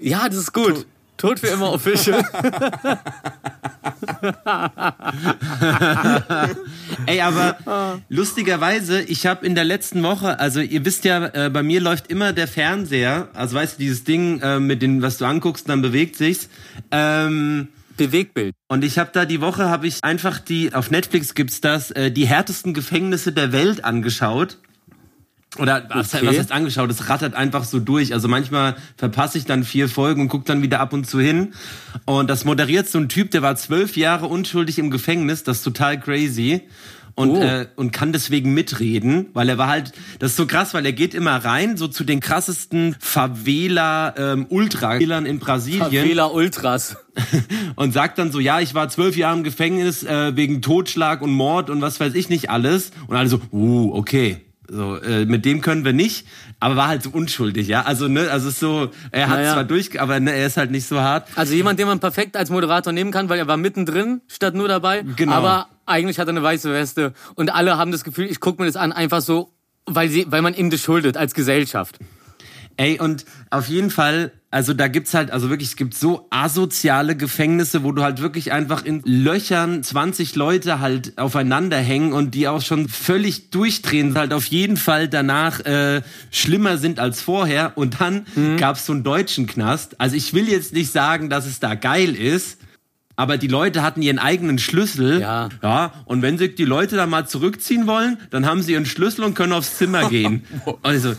[0.00, 0.86] Ja, das ist gut.
[1.20, 2.24] Tod für immer official.
[7.06, 11.62] Ey, aber lustigerweise, ich habe in der letzten Woche, also ihr wisst ja, äh, bei
[11.62, 15.26] mir läuft immer der Fernseher, also weißt du, dieses Ding äh, mit den, was du
[15.26, 16.48] anguckst, dann bewegt sich's.
[16.90, 17.68] Ähm,
[17.98, 18.54] Bewegtbild.
[18.68, 22.10] und ich habe da die Woche, habe ich einfach die, auf Netflix gibt's das, äh,
[22.10, 24.56] die härtesten Gefängnisse der Welt angeschaut.
[25.58, 26.26] Oder was, Okay.
[26.26, 26.90] was heißt angeschaut?
[26.90, 28.12] Es rattert einfach so durch.
[28.14, 31.54] Also manchmal verpasse ich dann vier Folgen und guck dann wieder ab und zu hin.
[32.04, 35.42] Und das moderiert so ein Typ, der war zwölf Jahre unschuldig im Gefängnis.
[35.42, 36.62] Das ist total crazy.
[37.16, 37.42] Und, Oh.
[37.42, 40.92] äh, und kann deswegen mitreden, weil er war halt, das ist so krass, weil er
[40.92, 46.96] geht immer rein, so zu den krassesten Favela ähm, in Brasilien Fehler Ultras.
[47.76, 51.32] und sagt dann so, ja, ich war zwölf Jahre im Gefängnis äh, wegen Totschlag und
[51.32, 52.92] Mord und was weiß ich nicht alles.
[53.08, 54.38] Und alle so, uh, okay.
[54.72, 56.26] So, äh, mit dem können wir nicht,
[56.60, 57.82] aber war halt so unschuldig, ja.
[57.82, 59.52] Also, ne, also ist so, er hat Naja.
[59.54, 61.26] zwar durch, aber ne, er ist halt nicht so hart.
[61.34, 64.68] Also jemand, den man perfekt als Moderator nehmen kann, weil er war mittendrin statt nur
[64.68, 65.02] dabei.
[65.16, 65.32] Genau.
[65.32, 68.66] Aber eigentlich hat er eine weiße Weste und alle haben das Gefühl, ich gucke mir
[68.66, 69.52] das an, einfach so
[69.86, 71.98] weil, sie, weil man ihm das schuldet als Gesellschaft.
[72.76, 77.16] Ey, und auf jeden Fall, also da gibt's halt, also wirklich, es gibt so asoziale
[77.16, 82.48] Gefängnisse, wo du halt wirklich einfach in Löchern 20 Leute halt aufeinander hängen und die
[82.48, 87.76] auch schon völlig durchdrehen, halt auf jeden Fall danach äh, schlimmer sind als vorher.
[87.76, 88.56] Und dann mhm.
[88.56, 90.00] gab's so einen deutschen Knast.
[90.00, 92.58] Also ich will jetzt nicht sagen, dass es da geil ist,
[93.20, 95.20] aber die Leute hatten ihren eigenen Schlüssel.
[95.20, 95.50] Ja.
[95.62, 95.92] Ja.
[96.06, 99.34] Und wenn sich die Leute da mal zurückziehen wollen, dann haben sie ihren Schlüssel und
[99.34, 100.44] können aufs Zimmer gehen.
[100.82, 101.12] Also,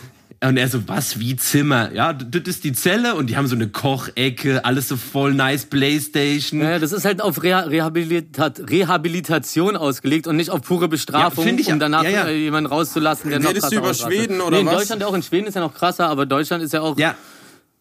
[0.44, 1.92] und er so, was, wie Zimmer?
[1.94, 5.66] Ja, das ist die Zelle und die haben so eine Kochecke, alles so voll nice
[5.66, 6.62] Playstation.
[6.62, 11.54] Ja, das ist halt auf Reha Rehabilitat Rehabilitation ausgelegt und nicht auf pure Bestrafung, ja,
[11.54, 12.30] ich, um danach ja, ja.
[12.30, 14.74] jemanden rauszulassen, der Redest noch krasser du über Schweden oder nee, in was?
[14.74, 16.98] In Deutschland auch, in Schweden ist ja noch krasser, aber Deutschland ist ja auch...
[16.98, 17.16] Ja.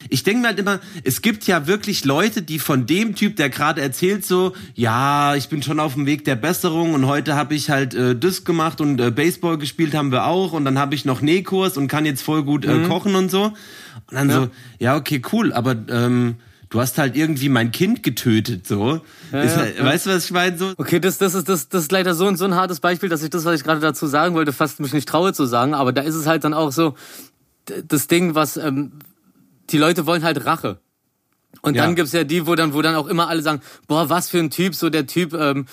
[0.09, 3.51] Ich denke mir halt immer, es gibt ja wirklich Leute, die von dem Typ, der
[3.51, 7.55] gerade erzählt, so, ja, ich bin schon auf dem Weg der Besserung und heute habe
[7.55, 10.95] ich halt äh, das gemacht und äh, Baseball gespielt haben wir auch und dann habe
[10.95, 12.89] ich noch Nähkurs und kann jetzt voll gut äh, mhm.
[12.89, 13.45] kochen und so.
[13.45, 13.55] Und
[14.11, 14.35] dann ja.
[14.35, 14.49] so,
[14.79, 16.37] ja, okay, cool, aber ähm,
[16.71, 19.03] du hast halt irgendwie mein Kind getötet, so.
[19.33, 19.85] Ja, ist, halt, ja.
[19.85, 20.57] Weißt du, was ich meine?
[20.57, 20.73] So?
[20.79, 23.23] Okay, das, das, ist, das, das ist leider so ein, so ein hartes Beispiel, dass
[23.23, 25.93] ich das, was ich gerade dazu sagen wollte, fast mich nicht traue zu sagen, aber
[25.93, 26.95] da ist es halt dann auch so,
[27.87, 28.93] das Ding, was, ähm,
[29.73, 30.81] die Leute wollen halt Rache.
[31.63, 31.85] Und ja.
[31.85, 34.39] dann gibt's ja die, wo dann, wo dann auch immer alle sagen, boah, was für
[34.39, 35.67] ein Typ, so der Typ, ähm,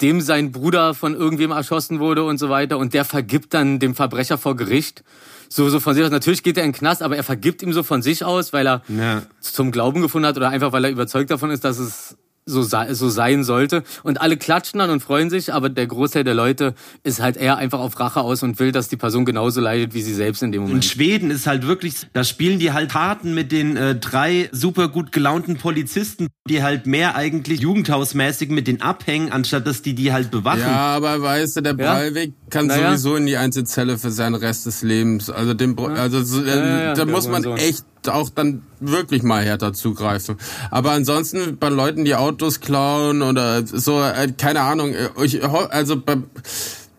[0.00, 3.94] dem sein Bruder von irgendwem erschossen wurde und so weiter und der vergibt dann dem
[3.94, 5.04] Verbrecher vor Gericht.
[5.48, 6.10] So, so von sich aus.
[6.10, 8.66] Natürlich geht er in den Knast, aber er vergibt ihm so von sich aus, weil
[8.66, 9.22] er ja.
[9.40, 12.16] zum Glauben gefunden hat oder einfach weil er überzeugt davon ist, dass es
[12.46, 13.82] so, so sein sollte.
[14.02, 17.56] Und alle klatschen dann und freuen sich, aber der Großteil der Leute ist halt eher
[17.56, 20.52] einfach auf Rache aus und will, dass die Person genauso leidet wie sie selbst in
[20.52, 20.84] dem Moment.
[20.84, 24.88] In Schweden ist halt wirklich, da spielen die halt Harten mit den äh, drei super
[24.88, 30.12] gut gelaunten Polizisten, die halt mehr eigentlich jugendhausmäßig mit denen abhängen, anstatt dass die die
[30.12, 30.60] halt bewachen.
[30.60, 32.50] Ja, aber weißt du, der Breivik ja?
[32.50, 32.90] kann naja.
[32.90, 35.30] sowieso in die Einzelzelle für seinen Rest des Lebens.
[35.30, 39.72] Also dem, also äh, ja, ja, da muss man echt auch dann wirklich mal härter
[39.72, 40.36] zugreifen.
[40.70, 46.00] Aber ansonsten bei Leuten, die Autos klauen oder so, äh, keine Ahnung, äh, ich, also
[46.00, 46.16] bei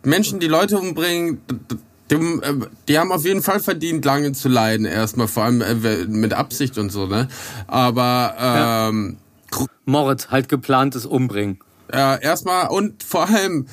[0.03, 1.39] Menschen, die Leute umbringen,
[2.11, 5.63] die, äh, die haben auf jeden Fall verdient, lange zu leiden, erstmal, vor allem
[6.07, 7.27] mit Absicht und so, ne?
[7.67, 9.17] Aber ähm,
[9.51, 9.65] ja.
[9.85, 11.59] Mord, halt geplantes Umbringen.
[11.93, 13.67] Ja, erstmal und vor allem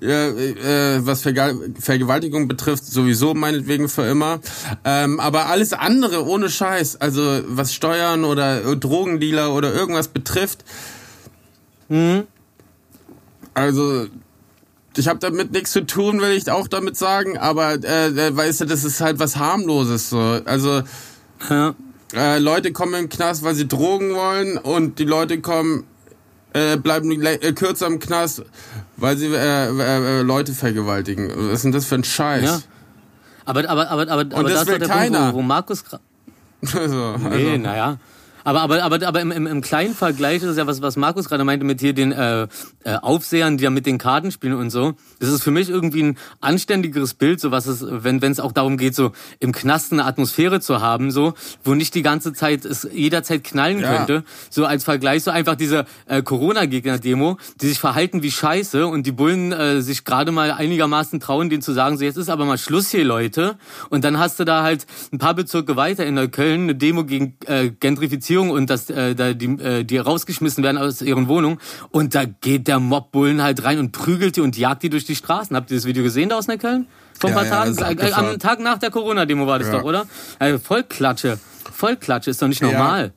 [0.00, 4.40] äh, was Vergewaltigung betrifft, sowieso meinetwegen für immer.
[4.84, 10.64] Ähm, aber alles andere ohne Scheiß, also was Steuern oder Drogendealer oder irgendwas betrifft,
[11.88, 12.24] mhm.
[13.54, 14.06] also
[14.96, 18.64] ich habe damit nichts zu tun, will ich auch damit sagen, aber äh, weißt du,
[18.64, 20.18] das ist halt was harmloses so.
[20.44, 20.82] Also
[21.48, 21.74] ja.
[22.14, 25.84] äh, Leute kommen im Knast, weil sie Drogen wollen und die Leute kommen
[26.52, 28.42] äh, bleiben äh, kürzer im Knast,
[28.96, 31.30] weil sie äh, äh, Leute vergewaltigen.
[31.34, 32.44] Was ist denn das für ein Scheiß?
[32.44, 32.60] Ja.
[33.44, 35.18] Aber, aber, aber, aber, aber das, das will keiner.
[35.18, 35.84] Punkt, wo, wo Markus...
[36.74, 37.56] also, nee, also.
[37.58, 37.98] naja.
[38.48, 41.28] Aber, aber, aber, aber im, im, im kleinen Vergleich ist es ja, was, was Markus
[41.28, 42.48] gerade meinte mit hier den äh,
[42.82, 44.94] äh, Aufsehern, die ja mit den Karten spielen und so.
[45.20, 48.52] Das ist für mich irgendwie ein anständigeres Bild, so was es, wenn wenn es auch
[48.52, 52.64] darum geht, so im Knast eine Atmosphäre zu haben, so, wo nicht die ganze Zeit
[52.64, 53.94] es jederzeit knallen ja.
[53.94, 54.24] könnte.
[54.48, 59.12] So als Vergleich, so einfach diese äh, Corona-Gegner-Demo, die sich verhalten wie Scheiße und die
[59.12, 62.56] Bullen äh, sich gerade mal einigermaßen trauen, denen zu sagen, so jetzt ist aber mal
[62.56, 63.58] Schluss hier, Leute.
[63.90, 67.36] Und dann hast du da halt ein paar Bezirke weiter in Neukölln eine Demo gegen
[67.44, 71.58] äh, Gentrifizierung Beziehung und dass äh, da die, äh, die rausgeschmissen werden aus ihren Wohnungen.
[71.90, 75.16] Und da geht der Mobbullen halt rein und prügelt die und jagt die durch die
[75.16, 75.54] Straßen.
[75.56, 76.86] Habt ihr das Video gesehen da aus Neukölln?
[77.18, 77.98] Vor ein ja, paar Tagen?
[77.98, 79.78] Äh, am Tag nach der Corona-Demo war das ja.
[79.78, 80.06] doch, oder?
[80.38, 81.38] Also Vollklatsche.
[81.72, 83.12] Vollklatsche ist doch nicht normal.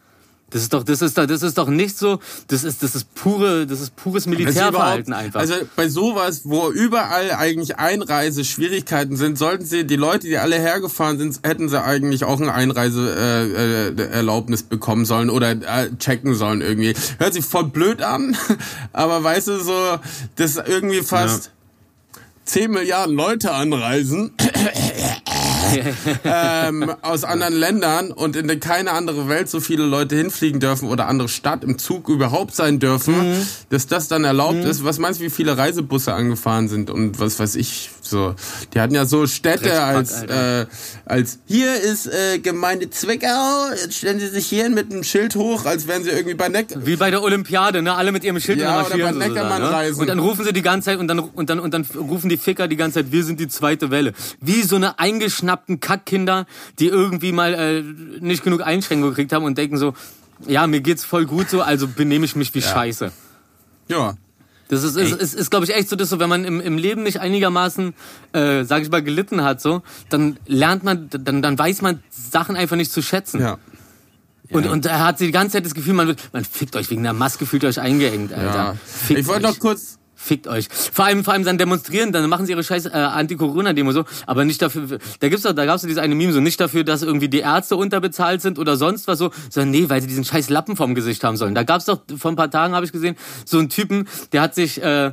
[0.52, 0.54] Ja.
[0.54, 3.16] Das ist doch, das ist doch, das ist doch nicht so, das ist, das ist
[3.16, 5.40] pure, das ist pures Militärverhalten einfach.
[5.40, 11.18] Also bei sowas, wo überall eigentlich Einreiseschwierigkeiten sind, sollten sie, die Leute, die alle hergefahren
[11.18, 16.94] sind, hätten sie eigentlich auch eine Einreiseerlaubnis äh, bekommen sollen oder äh, checken sollen irgendwie.
[17.18, 18.36] Hört sich voll blöd an,
[18.94, 20.00] aber weißt du so,
[20.36, 21.52] das irgendwie fast ja.
[22.46, 24.32] 10 Milliarden Leute anreisen
[26.24, 31.08] ähm, aus anderen Ländern und in keine andere Welt so viele Leute hinfliegen dürfen oder
[31.08, 33.48] andere Stadt im Zug überhaupt sein dürfen, mhm.
[33.70, 34.68] dass das dann erlaubt mhm.
[34.68, 34.84] ist.
[34.84, 38.36] Was meinst du, wie viele Reisebusse angefahren sind und was weiß ich so?
[38.74, 40.66] Die hatten ja so Städte als äh,
[41.06, 43.70] als hier ist äh, Gemeinde Zwickau.
[43.72, 46.68] Jetzt stellen sie sich hier mit einem Schild hoch, als wären sie irgendwie bei Neck.
[46.76, 47.96] Wie bei der Olympiade, ne?
[47.96, 49.72] Alle mit ihrem Schild ja, oder bei Neckermann ne?
[49.72, 50.02] reisen.
[50.02, 52.38] Und dann rufen sie die ganze Zeit und dann und dann und dann rufen die
[52.38, 54.14] Ficker die ganze Zeit, wir sind die zweite Welle.
[54.40, 55.00] Wie so eine
[55.62, 56.46] eingeschnappten Kackkinder,
[56.80, 57.84] die irgendwie mal äh,
[58.20, 59.94] nicht genug Einschränkungen gekriegt haben und denken so,
[60.48, 62.68] ja, mir geht's voll gut so, also benehme ich mich wie ja.
[62.68, 63.12] Scheiße.
[63.88, 64.16] Ja.
[64.70, 66.78] Das ist, ist, ist, ist glaube ich, echt so, dass so, wenn man im, im
[66.78, 67.94] Leben nicht einigermaßen,
[68.32, 72.56] äh, sag ich mal, gelitten hat, so, dann lernt man, dann, dann weiß man Sachen
[72.56, 73.42] einfach nicht zu schätzen.
[73.42, 73.58] Ja.
[74.50, 77.04] Und, und er hat die ganze Zeit das Gefühl, man wird, man fickt euch wegen
[77.04, 78.56] der Maske, fühlt euch eingeengt, Alter.
[78.56, 78.76] ja.
[78.86, 80.68] Fickt Ich wollte noch kurz Fickt euch.
[80.70, 84.46] Vor allem, vor allem dann demonstrieren, dann machen sie ihre scheiß äh, Anti-Corona-Demo so, aber
[84.46, 87.02] nicht dafür, da gibt's doch, da gab's doch diese eine Meme so, nicht dafür, dass
[87.02, 90.50] irgendwie die Ärzte unterbezahlt sind oder sonst was so, sondern nee, weil sie diesen scheiß
[90.50, 91.56] Lappen vom Gesicht haben sollen.
[91.56, 93.16] Da gab's doch, vor ein paar Tagen habe ich gesehen,
[93.46, 95.12] so einen Typen, der hat sich, äh,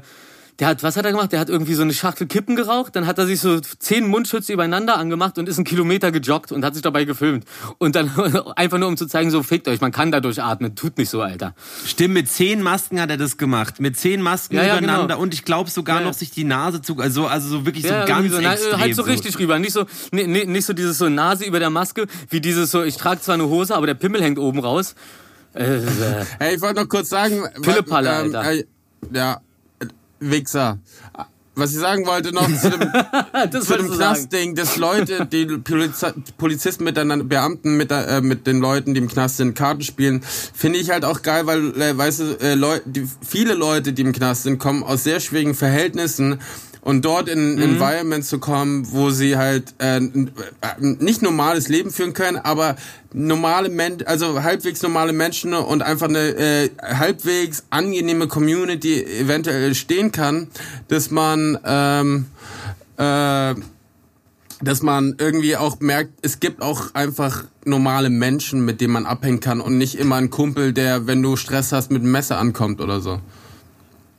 [0.60, 1.30] der hat, was hat er gemacht?
[1.32, 4.52] Der hat irgendwie so eine Schachtel Kippen geraucht, dann hat er sich so zehn Mundschütze
[4.52, 7.44] übereinander angemacht und ist einen Kilometer gejoggt und hat sich dabei gefilmt.
[7.78, 8.10] Und dann
[8.56, 11.20] einfach nur um zu zeigen, so fickt euch, man kann dadurch atmen, tut nicht so,
[11.22, 11.54] Alter.
[11.86, 13.78] Stimmt, mit zehn Masken hat er das gemacht.
[13.80, 15.20] Mit zehn Masken Ja, ja, übereinander genau.
[15.20, 17.94] und ich glaube sogar Ja, noch sich die Nase zu, also, also so wirklich so
[18.06, 18.80] ganz so, na, extrem.
[18.80, 19.58] halt so richtig rüber.
[19.60, 22.82] Nicht so, nee, nee, nicht so dieses so Nase über der Maske, wie dieses so,
[22.82, 24.96] ich trage zwar eine Hose, aber der Pimmel hängt oben raus.
[25.54, 25.80] Äh, äh,
[26.40, 27.42] Hey, ich wollte noch kurz sagen.
[27.62, 28.52] Pillepalle, wa- Alter.
[28.52, 28.64] äh,
[29.12, 29.36] ja, äh,
[30.20, 30.78] Wichser.
[31.58, 32.80] Was ich sagen wollte noch zu dem,
[33.50, 33.90] das zu dem.
[33.90, 36.06] Knastding, dass Leute, die Poliz
[36.36, 40.78] Polizisten miteinander, Beamten mit, äh, mit den Leuten, die im Knast sind, Karten spielen, finde
[40.78, 44.12] ich halt auch geil, weil, äh, weißt du, äh, Leu die, viele Leute, die im
[44.12, 46.38] Knast sind, kommen aus sehr schwierigen Verhältnissen
[46.80, 47.62] und dort in Mhm.
[47.62, 50.00] ein Environment zu kommen, wo sie halt äh, äh,
[50.80, 52.76] nicht normales Leben führen können, aber
[53.12, 60.12] normale Men also halbwegs normale Menschen und einfach eine äh, halbwegs angenehme Community eventuell stehen
[60.12, 60.48] kann,
[60.88, 62.26] dass man ähm,
[62.96, 63.54] äh,
[64.60, 69.38] dass man irgendwie auch merkt, es gibt auch einfach normale Menschen, mit denen man abhängen
[69.38, 72.80] kann und nicht immer ein Kumpel, der, wenn du Stress hast, mit einem Messer ankommt
[72.80, 73.20] oder so.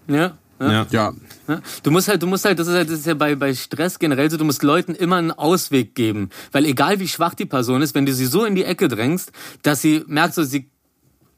[0.07, 0.87] Ja, ja.
[0.89, 1.13] Ja.
[1.49, 1.61] Ja?
[1.83, 3.99] Du musst halt, du musst halt, das ist, halt, das ist ja bei, bei Stress
[3.99, 6.29] generell so, du musst Leuten immer einen Ausweg geben.
[6.51, 9.31] Weil egal wie schwach die Person ist, wenn du sie so in die Ecke drängst,
[9.63, 10.69] dass sie merkt, so, sie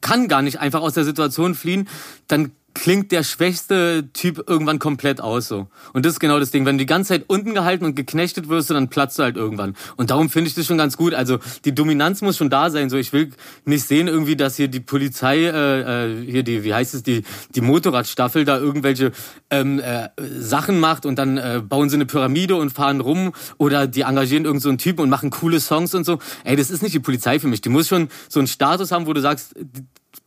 [0.00, 1.88] kann gar nicht einfach aus der Situation fliehen,
[2.28, 5.68] dann klingt der schwächste Typ irgendwann komplett aus so.
[5.92, 6.66] Und das ist genau das Ding.
[6.66, 9.76] Wenn du die ganze Zeit unten gehalten und geknechtet wirst, dann platzt du halt irgendwann.
[9.96, 11.14] Und darum finde ich das schon ganz gut.
[11.14, 12.90] Also die Dominanz muss schon da sein.
[12.90, 13.30] So, ich will
[13.64, 17.22] nicht sehen irgendwie, dass hier die Polizei, äh, äh, hier die, wie heißt es, die
[17.54, 19.12] die Motorradstaffel da irgendwelche
[19.50, 20.08] ähm, äh,
[20.38, 24.44] Sachen macht und dann äh, bauen sie eine Pyramide und fahren rum oder die engagieren
[24.44, 26.18] irgend so Typen und machen coole Songs und so.
[26.44, 27.60] Ey, das ist nicht die Polizei für mich.
[27.60, 29.54] Die muss schon so einen Status haben, wo du sagst,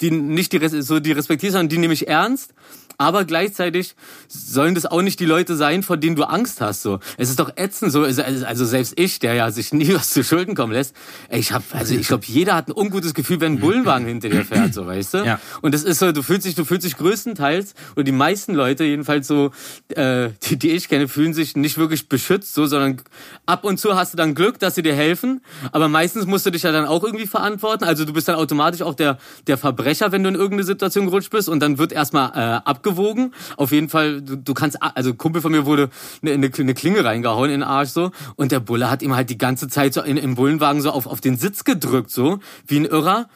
[0.01, 2.53] die, nicht die, so die respektierst, sondern die nehme ich ernst.
[2.97, 3.95] Aber gleichzeitig
[4.27, 6.81] sollen das auch nicht die Leute sein, vor denen du Angst hast.
[6.81, 7.91] So, es ist doch ätzend.
[7.91, 10.95] So, also selbst ich, der ja sich nie was zu Schulden kommen lässt.
[11.29, 14.29] Ey, ich habe, also ich glaube, jeder hat ein ungutes Gefühl, wenn ein Bullenwagen hinter
[14.29, 15.17] dir fährt, so weißt du.
[15.25, 15.39] Ja.
[15.61, 18.85] Und das ist so, du fühlst dich, du fühlst dich größtenteils oder die meisten Leute
[18.85, 19.51] jedenfalls so,
[19.89, 23.01] äh, die, die ich kenne, fühlen sich nicht wirklich beschützt, so, sondern
[23.45, 25.41] ab und zu hast du dann Glück, dass sie dir helfen.
[25.73, 27.83] Aber meistens musst du dich ja dann auch irgendwie verantworten.
[27.83, 29.17] Also du bist dann automatisch auch der
[29.47, 33.33] der Verbrecher, wenn du in irgendeine Situation gerutscht bist und dann wird erstmal äh, abgewogen.
[33.57, 35.89] Auf jeden Fall, du, du kannst, also Kumpel von mir wurde
[36.21, 39.29] eine, eine, eine Klinge reingehauen in den Arsch so und der Bulle hat ihm halt
[39.29, 42.79] die ganze Zeit so in, im Bullenwagen so auf, auf den Sitz gedrückt, so wie
[42.79, 43.27] ein Irrer.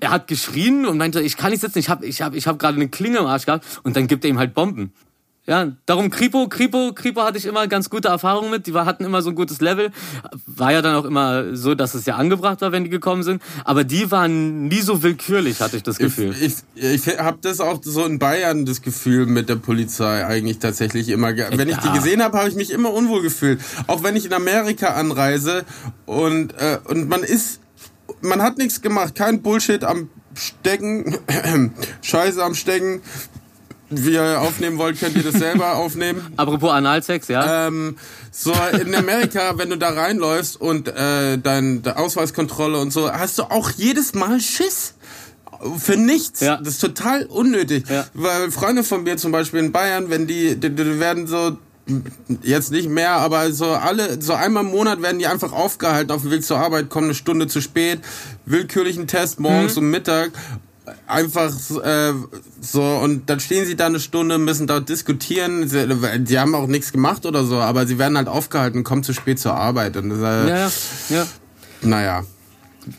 [0.00, 2.58] Er hat geschrien und meinte, ich kann nicht sitzen, ich habe ich hab, ich hab
[2.58, 4.92] gerade eine Klinge im Arsch gehabt und dann gibt er ihm halt Bomben.
[5.44, 8.68] Ja, darum Kripo, Kripo, Kripo hatte ich immer ganz gute Erfahrungen mit.
[8.68, 9.90] Die war, hatten immer so ein gutes Level.
[10.46, 13.42] War ja dann auch immer so, dass es ja angebracht war, wenn die gekommen sind.
[13.64, 16.32] Aber die waren nie so willkürlich, hatte ich das Gefühl.
[16.40, 20.60] Ich, ich, ich habe das auch so in Bayern das Gefühl mit der Polizei eigentlich
[20.60, 21.36] tatsächlich immer.
[21.36, 23.60] Wenn ich die gesehen habe, habe ich mich immer unwohl gefühlt.
[23.88, 25.64] Auch wenn ich in Amerika anreise
[26.06, 27.58] und äh, und man ist,
[28.20, 31.18] man hat nichts gemacht, kein Bullshit am Stecken,
[32.02, 33.02] Scheiße am Stecken.
[33.94, 36.32] Wie ihr aufnehmen wollt, könnt ihr das selber aufnehmen.
[36.36, 37.66] Apropos Analsex, ja.
[37.68, 37.96] Ähm,
[38.30, 43.38] so in Amerika, wenn du da reinläufst und äh, dein deine Ausweiskontrolle und so, hast
[43.38, 44.94] du auch jedes Mal Schiss.
[45.78, 46.40] Für nichts.
[46.40, 46.56] Ja.
[46.56, 47.84] Das ist total unnötig.
[47.88, 48.04] Ja.
[48.14, 51.56] Weil Freunde von mir zum Beispiel in Bayern, wenn die, die, die werden so
[52.42, 56.22] jetzt nicht mehr, aber so alle, so einmal im Monat werden die einfach aufgehalten auf
[56.22, 58.00] dem Weg zur Arbeit, kommen eine Stunde zu spät,
[58.44, 59.82] willkürlichen Test morgens Mhm.
[59.82, 60.30] um Mittag,
[61.06, 61.52] einfach
[61.84, 62.12] äh,
[62.60, 65.86] so und dann stehen sie da eine Stunde, müssen dort diskutieren, sie,
[66.24, 69.12] die haben auch nichts gemacht oder so, aber sie werden halt aufgehalten und kommen zu
[69.14, 70.70] spät zur Arbeit und das, äh, ja, ja,
[71.10, 71.26] ja.
[71.82, 72.24] naja.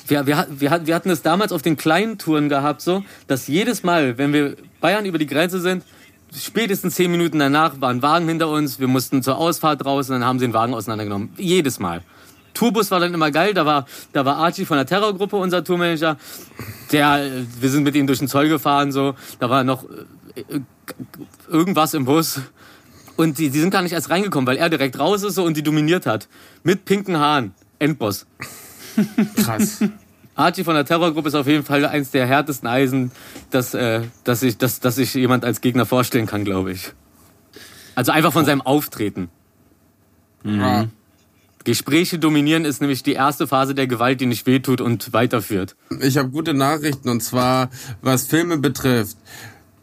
[0.07, 3.47] Wir, wir, wir, hatten- wir hatten es damals auf den kleinen Touren gehabt, so, dass
[3.47, 5.83] jedes Mal, wenn wir Bayern über die Grenze sind,
[6.33, 10.13] spätestens zehn Minuten danach war ein Wagen hinter uns, wir mussten zur Ausfahrt raus und
[10.15, 11.29] dann haben sie den Wagen auseinandergenommen.
[11.37, 12.01] Jedes Mal.
[12.53, 16.17] Tourbus war dann immer geil, da war, da war Archie von der Terrorgruppe, unser Tourmanager.
[16.91, 17.29] Der,
[17.59, 19.85] wir sind mit ihm durch den Zoll gefahren, so, da war noch
[20.35, 20.59] äh,
[21.49, 22.41] irgendwas im Bus.
[23.15, 25.55] Und die, die sind gar nicht erst reingekommen, weil er direkt raus ist so und
[25.55, 26.27] die dominiert hat.
[26.63, 27.53] Mit pinken Haaren.
[27.79, 28.25] Endboss.
[29.35, 29.83] Krass.
[30.35, 33.11] Archie von der Terrorgruppe ist auf jeden Fall eins der härtesten Eisen,
[33.51, 36.91] das, äh, dass sich dass, dass sich jemand als Gegner vorstellen kann, glaube ich.
[37.95, 39.29] Also einfach von seinem Auftreten.
[40.43, 40.87] Ja.
[41.63, 45.75] Gespräche dominieren ist nämlich die erste Phase der Gewalt, die nicht wehtut und weiterführt.
[46.01, 47.69] Ich habe gute Nachrichten und zwar,
[48.01, 49.17] was Filme betrifft.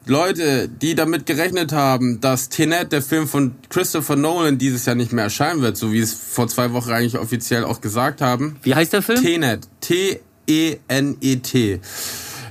[0.07, 5.13] Leute, die damit gerechnet haben, dass Tenet, der Film von Christopher Nolan, dieses Jahr nicht
[5.13, 8.57] mehr erscheinen wird, so wie es vor zwei Wochen eigentlich offiziell auch gesagt haben.
[8.63, 9.23] Wie heißt der Film?
[9.23, 9.69] Tenet.
[9.81, 11.81] T-E-N-E-T.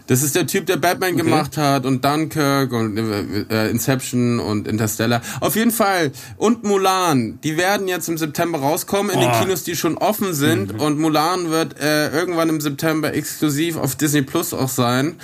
[0.10, 1.24] Das ist der Typ, der Batman Okay.
[1.24, 5.22] gemacht hat und Dunkirk und äh, Inception und Interstellar.
[5.40, 6.12] Auf jeden Fall.
[6.38, 7.40] Und Mulan.
[7.44, 9.40] Die werden jetzt im September rauskommen in den Oh.
[9.40, 10.80] Kinos, die schon offen sind.
[10.80, 15.16] Und Mulan wird äh, irgendwann im September exklusiv auf Disney Plus auch sein.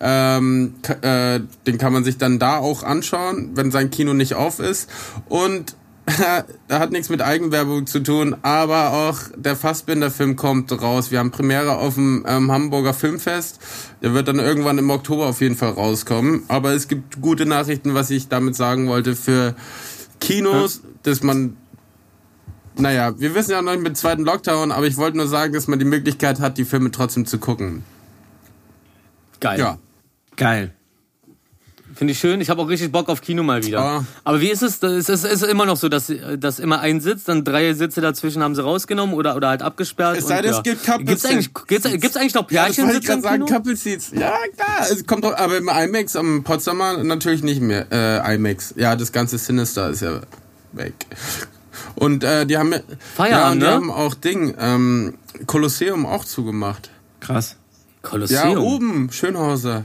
[0.00, 4.58] Ähm, äh, den kann man sich dann da auch anschauen, wenn sein Kino nicht auf
[4.58, 4.88] ist.
[5.28, 5.74] Und
[6.68, 11.10] hat nichts mit Eigenwerbung zu tun, aber auch der Fassbinder-Film kommt raus.
[11.10, 13.60] Wir haben Premiere auf dem ähm, Hamburger Filmfest.
[14.02, 16.44] Der wird dann irgendwann im Oktober auf jeden Fall rauskommen.
[16.48, 19.54] Aber es gibt gute Nachrichten, was ich damit sagen wollte für
[20.20, 21.56] Kinos, dass man
[22.76, 25.52] naja, wir wissen ja noch nicht mit dem zweiten Lockdown, aber ich wollte nur sagen,
[25.52, 27.84] dass man die Möglichkeit hat, die Filme trotzdem zu gucken.
[29.40, 29.58] Geil.
[29.58, 29.78] Ja.
[30.36, 30.74] Geil.
[32.00, 32.40] Finde ich schön.
[32.40, 33.78] Ich habe auch richtig Bock auf Kino mal wieder.
[33.78, 34.04] Ah.
[34.24, 34.82] Aber wie ist es?
[34.82, 38.00] Es ist, es ist immer noch so, dass, dass immer ein Sitz, dann drei Sitze
[38.00, 40.16] dazwischen haben sie rausgenommen oder, oder halt abgesperrt.
[40.16, 42.78] Es sei denn, und, es gibt Couple Gibt's eigentlich, gibt's, gibt's eigentlich noch Ja, das
[42.78, 43.44] wollte ich sagen?
[43.44, 44.12] Couple Seats.
[44.14, 44.86] Ja, klar.
[44.90, 47.86] Es kommt doch, aber im IMAX am Potsdamer natürlich nicht mehr.
[47.92, 48.72] Äh, IMAX.
[48.78, 50.20] Ja, das ganze Sinister ist ja
[50.72, 50.94] weg.
[51.96, 52.84] Und äh, die haben ja, ja,
[53.14, 53.72] Feierabend, und die ne?
[53.72, 56.88] haben auch Ding, ähm, Kolosseum auch zugemacht.
[57.20, 57.56] Krass.
[58.00, 58.52] Kolosseum.
[58.52, 59.84] Ja, oben, Schönhauser.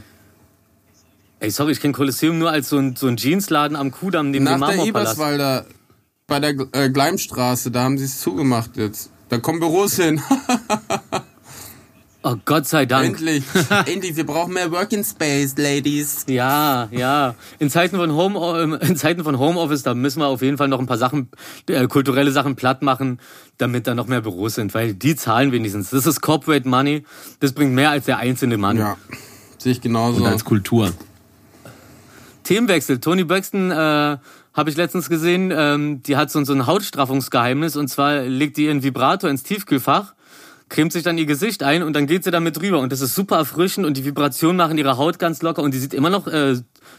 [1.46, 4.46] Ey, sorry, ich kenne Kolosseum nur als so ein, so ein Jeansladen am Kudamm neben
[4.46, 5.14] dem Nach der Marmorpalast.
[5.14, 5.66] Eberswalder,
[6.26, 9.12] bei der äh, Gleimstraße, da haben sie es zugemacht jetzt.
[9.30, 10.20] Da kommen Büros hin.
[12.28, 13.06] Oh Gott sei Dank.
[13.06, 13.44] Endlich.
[13.86, 14.16] Endlich.
[14.16, 16.26] Wir brauchen mehr Working Space, Ladies.
[16.28, 17.36] Ja, ja.
[17.60, 20.68] In Zeiten von Home, ähm, in Zeiten von Homeoffice, da müssen wir auf jeden Fall
[20.68, 21.30] noch ein paar Sachen,
[21.70, 23.20] äh, kulturelle Sachen platt machen,
[23.60, 25.92] damit da noch mehr Büros sind, weil die zahlen wenigstens.
[25.92, 27.06] Das ist Corporate Money.
[27.42, 28.78] Das bringt mehr als der einzelne Mann.
[28.78, 28.98] Ja.
[29.60, 30.24] Sehe ich genauso.
[30.24, 30.94] Und als Kultur.
[32.46, 33.00] Themenwechsel.
[33.00, 35.52] Tony Braxton äh, habe ich letztens gesehen.
[35.56, 40.14] Ähm, die hat so, so ein Hautstraffungsgeheimnis und zwar legt die ihren Vibrator ins Tiefkühlfach,
[40.70, 43.14] cremt sich dann ihr Gesicht ein und dann geht sie damit drüber und das ist
[43.14, 46.28] super erfrischend und die Vibrationen machen ihre Haut ganz locker und die sieht immer noch
[46.28, 46.56] äh,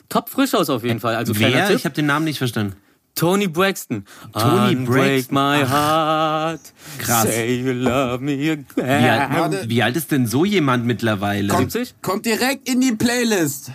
[0.08, 1.16] top frisch aus auf jeden Fall.
[1.16, 1.68] Also Wer?
[1.68, 1.76] Tipp.
[1.76, 2.74] Ich habe den Namen nicht verstanden.
[3.14, 4.04] Tony Braxton.
[4.34, 5.34] Tony Braxton.
[5.34, 6.60] my heart.
[6.98, 7.22] Krass.
[7.22, 9.32] Say you love me Wie again.
[9.32, 11.48] alt, wie alt ist denn so jemand mittlerweile?
[11.48, 12.02] kommt, 70?
[12.02, 13.70] kommt direkt in die Playlist.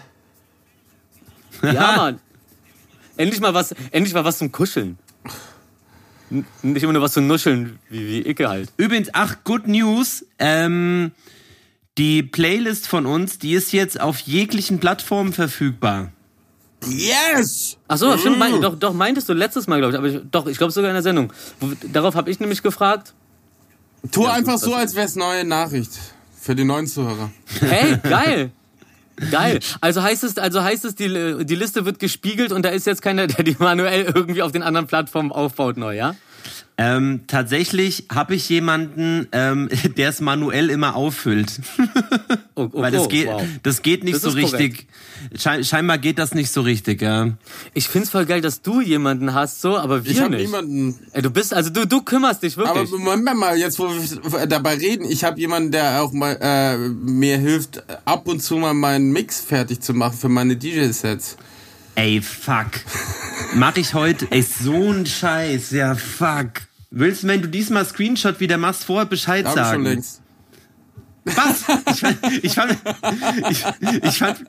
[1.64, 2.20] Ja, Mann.
[3.18, 4.98] Endlich mal was, endlich mal was zum Kuscheln.
[6.32, 8.72] N- Nicht immer nur was zum Nuscheln, wie, wie Icke halt.
[8.78, 10.26] Übrigens, ach, good news.
[10.40, 11.12] Ähm,
[11.98, 16.12] die Playlist von uns, die ist jetzt auf jeglichen Plattformen verfügbar.
[16.88, 17.78] Yes!
[17.88, 19.98] Ach so, stimmt, mein, doch, doch meintest du letztes Mal, glaube ich.
[20.00, 21.32] Aber ich, doch, ich glaube sogar in der Sendung.
[21.92, 23.14] Darauf habe ich nämlich gefragt.
[24.12, 25.92] Tu Ja, einfach gut, so, als wäre es neue Nachricht.
[26.40, 27.30] Für die neuen Zuhörer.
[27.60, 28.52] Hey, geil.
[29.30, 29.60] Geil.
[29.82, 33.02] Also heißt es, also heißt es, die, die Liste wird gespiegelt und da ist jetzt
[33.02, 36.16] keiner, der die manuell irgendwie auf den anderen Plattformen aufbaut neu, ja?
[36.78, 41.62] Ähm, tatsächlich habe ich jemanden, ähm, der es manuell immer auffüllt.
[42.56, 43.42] Oh, oh, Weil das oh, geht, wow.
[43.64, 44.88] das geht nicht Das so richtig.
[45.38, 47.30] Schein, scheinbar geht das nicht so richtig, ja.
[47.74, 50.42] Ich find's voll geil, dass du jemanden hast, so, aber wir Ich habe nicht.
[50.48, 51.00] niemanden.
[51.14, 52.92] Ey, du bist, also du, du kümmerst dich Aber wirklich.
[53.00, 57.38] Moment mal, jetzt wo wir dabei reden, ich habe jemanden, der auch mal äh, mir
[57.38, 61.38] hilft, ab und zu mal meinen Mix fertig zu machen für meine DJ-Sets.
[61.96, 62.68] Ey, fuck.
[63.54, 66.50] Mach ich heute, ey, so ein Scheiß, ja, fuck.
[66.90, 69.84] Willst du, wenn du diesmal Screenshot wieder machst, vorher Bescheid Hab ich schon sagen?
[69.84, 70.21] längst.
[71.24, 71.64] Was?
[71.92, 72.78] Ich fand, ich fand,
[73.50, 73.64] ich,
[74.04, 74.40] ich fand,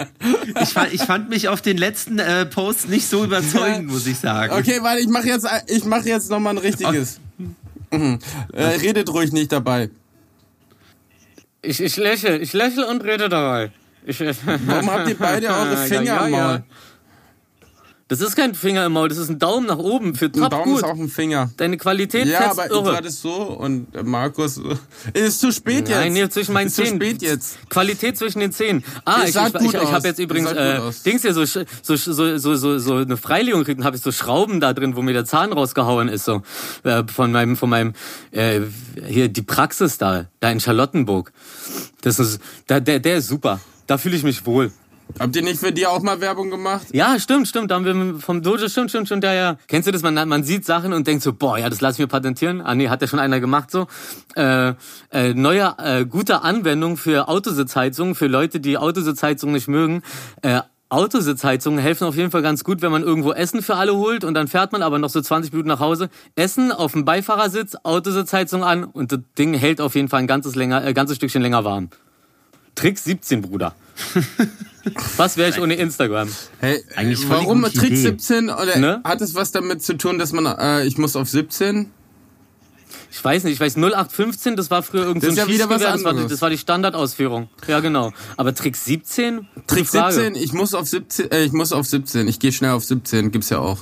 [0.63, 4.19] ich fand, ich fand mich auf den letzten äh, Post nicht so überzeugend, muss ich
[4.19, 4.55] sagen.
[4.55, 7.21] Okay, warte, ich mache jetzt, ich mache jetzt noch mal ein richtiges.
[7.91, 8.19] Mhm.
[8.53, 9.91] Äh, redet ruhig nicht dabei.
[11.61, 13.71] Ich, ich lächle, ich lächle und rede dabei.
[14.05, 16.63] Ich, Warum habt ihr beide eure Finger ja, ja, ja.
[18.13, 20.51] Das ist kein Finger im Maul, das ist ein Daumen nach oben für Ein top
[20.51, 20.77] Daumen gut.
[20.79, 21.51] ist auch ein Finger.
[21.57, 22.97] Deine Qualität Ja, fetzt aber irre.
[22.97, 24.61] hattest so und Markus.
[25.15, 25.99] Ist zu spät jetzt.
[25.99, 27.57] Nein, nee, zwischen meinen ist zu spät jetzt.
[27.71, 28.85] Qualität zwischen den Zähnen.
[29.07, 31.03] Ah, Das ich, ich, ich, ich habe jetzt übrigens Das äh.
[31.11, 31.65] Dings hier so so
[31.97, 35.01] so so so, so eine Freilegung gekriegt und habe ich so Schrauben da drin, wo
[35.01, 36.43] mir der Zahn rausgehauen ist so
[36.85, 37.95] äh, von meinem von meinem
[38.31, 38.61] äh,
[39.07, 41.33] hier die Praxis da da in Charlottenburg.
[42.03, 43.59] Das ist da der der ist super.
[43.87, 44.71] Da fühle ich mich wohl.
[45.19, 46.87] Habt ihr nicht für die auch mal Werbung gemacht?
[46.93, 47.71] Ja, stimmt, stimmt.
[47.71, 49.57] Da haben wir vom Dojo, stimmt, stimmt, stimmt, ja, ja.
[49.69, 50.03] Kennst du das?
[50.03, 52.61] Man, man sieht Sachen und denkt so, boah, ja, das lass ich mir patentieren.
[52.61, 53.87] Ah, nee, hat ja schon einer gemacht so.
[54.37, 54.75] Äh,
[55.13, 60.03] äh, neue, äh, gute Anwendung für Autositzheizung, für Leute, die Autositzheizung nicht mögen.
[60.41, 64.25] Äh, Autositzheizungen helfen auf jeden Fall ganz gut, wenn man irgendwo Essen für alle holt
[64.25, 66.11] und dann fährt man aber noch so 20 Minuten nach Hause.
[66.37, 70.55] Essen auf dem Beifahrersitz, Autositzheizung an und das Ding hält auf jeden Fall ein ganzes,
[70.55, 71.89] länger, äh, ganzes Stückchen länger warm.
[72.75, 73.75] Trick 17, Bruder.
[75.17, 76.29] Was wäre ich ohne Instagram?
[76.59, 77.97] Hey, Eigentlich die warum Trick Idee.
[77.97, 78.51] 17?
[78.51, 79.01] Oder Ne?
[79.05, 81.91] hat es was damit zu tun, dass man, äh, ich muss auf 17?
[83.11, 86.03] Ich weiß nicht, ich weiß 0815, das war früher ist so ja wieder was das
[86.03, 87.49] war, das war die Standardausführung.
[87.69, 88.13] Ja, genau.
[88.37, 89.47] Aber Trick 17?
[89.67, 90.15] Trick Gute Frage.
[90.15, 92.27] 17, ich muss auf 17, äh, ich muss auf 17.
[92.27, 93.79] Ich gehe schnell auf 17, gibt's ja auch.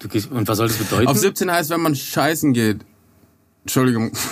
[0.00, 1.06] Du gehst, und was soll das bedeuten?
[1.06, 2.80] Auf 17 heißt, wenn man scheißen geht.
[3.62, 4.12] Entschuldigung.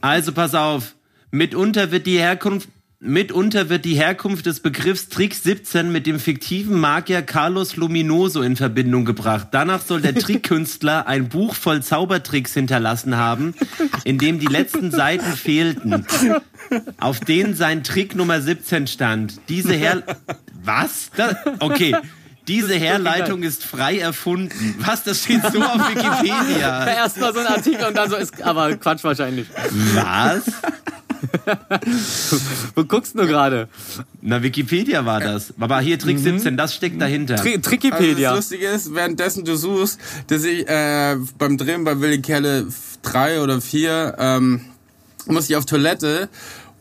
[0.00, 0.94] Also pass auf.
[1.34, 2.68] Mitunter wird die Herkunft
[3.00, 8.56] Mitunter wird die Herkunft des Begriffs Trick 17 mit dem fiktiven Magier Carlos Luminoso in
[8.56, 9.48] Verbindung gebracht.
[9.50, 13.52] Danach soll der Trickkünstler ein Buch voll Zaubertricks hinterlassen haben,
[14.04, 16.06] in dem die letzten Seiten fehlten,
[16.98, 19.40] auf denen sein Trick Nummer 17 stand.
[19.50, 20.04] Diese Her...
[20.62, 21.10] Was?
[21.14, 21.94] Das, okay.
[22.46, 24.76] Diese Herleitung ist frei erfunden.
[24.78, 25.02] Was?
[25.02, 26.86] Das steht so auf Wikipedia.
[26.86, 29.48] Erstmal so ein Artikel und dann so ist, aber Quatsch wahrscheinlich.
[29.94, 30.44] Was?
[32.74, 33.68] Wo guckst du gerade?
[34.22, 35.54] Na, Wikipedia war das.
[35.58, 37.36] Aber hier Trick 17, das steckt dahinter.
[37.36, 38.30] Tri Also Trickipedia.
[38.30, 39.98] das Lustige ist, währenddessen du suchst,
[40.28, 42.66] dass ich äh, beim Drehen bei Willi Kerle
[43.02, 44.60] 3 oder 4 ähm,
[45.26, 46.28] musste ich auf Toilette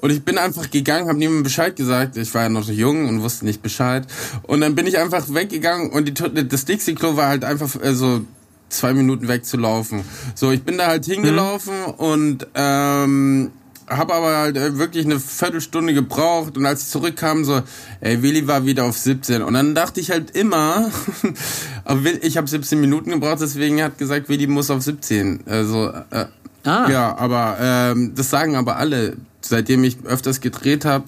[0.04, 2.18] und ich bin einfach gegangen, habe niemandem Bescheid gesagt.
[2.18, 4.06] Ich war ja noch so jung und wusste nicht Bescheid.
[4.42, 8.20] Und dann bin ich einfach weggegangen und die, das Dixie-Klo war halt einfach äh, so
[8.68, 10.04] zwei Minuten wegzulaufen.
[10.36, 13.52] So, ich bin da halt hingelaufen und ähm,
[13.98, 17.62] habe aber halt äh, wirklich eine Viertelstunde gebraucht und als ich zurückkam, so,
[18.02, 19.42] ey, Willi war wieder auf 17.
[19.42, 20.90] Und dann dachte ich halt immer,
[21.86, 25.42] aber Will- ich habe 17 Minuten gebraucht, deswegen hat gesagt, Willi muss auf 17.
[25.48, 26.26] Also, äh,
[26.66, 26.90] Ah.
[26.90, 29.18] ja, aber ähm, das sagen aber alle.
[29.42, 31.04] Seitdem ich öfters gedreht habe,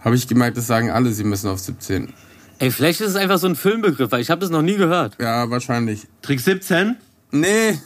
[0.00, 2.12] habe ich gemerkt, das sagen alle, sie müssen auf 17.
[2.58, 5.14] Ey, vielleicht ist es einfach so ein Filmbegriff, weil ich habe das noch nie gehört.
[5.20, 6.08] Ja, wahrscheinlich.
[6.20, 6.96] Trick 17?
[7.30, 7.78] Nee.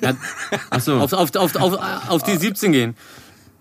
[0.00, 0.12] Ja,
[0.70, 1.00] Achso.
[1.00, 1.78] auf, auf, auf, auf,
[2.08, 2.94] auf die 17 gehen.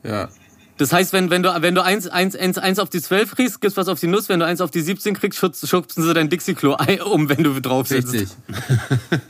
[0.04, 0.30] Ja.
[0.78, 3.62] Das heißt, wenn, wenn du, wenn du eins, eins, eins, eins auf die 12 kriegst,
[3.62, 4.30] gibst was auf die Nuss.
[4.30, 7.44] Wenn du eins auf die 17 kriegst, schubst, schubsen sie dein Dixie-Klo ein- um, wenn
[7.44, 8.14] du drauf sitzt.
[8.14, 8.30] Richtig.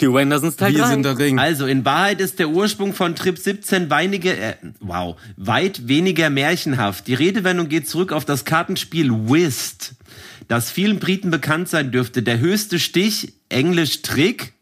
[0.00, 0.88] Die Wendersons Teil Wir 3.
[0.88, 1.38] sind der Ring.
[1.38, 7.06] Also, in Wahrheit ist der Ursprung von Trip 17 weinige, äh, wow, weit weniger märchenhaft.
[7.08, 9.94] Die Redewendung geht zurück auf das Kartenspiel Whist,
[10.48, 12.22] das vielen Briten bekannt sein dürfte.
[12.22, 14.52] Der höchste Stich, Englisch Trick,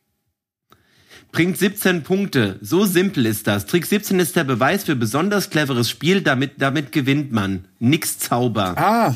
[1.35, 2.59] bringt 17 Punkte.
[2.63, 3.67] So simpel ist das.
[3.67, 7.67] Trick 17 ist der Beweis für besonders cleveres Spiel, damit, damit gewinnt man.
[7.81, 8.79] Nix Zauber.
[8.79, 9.15] Ah,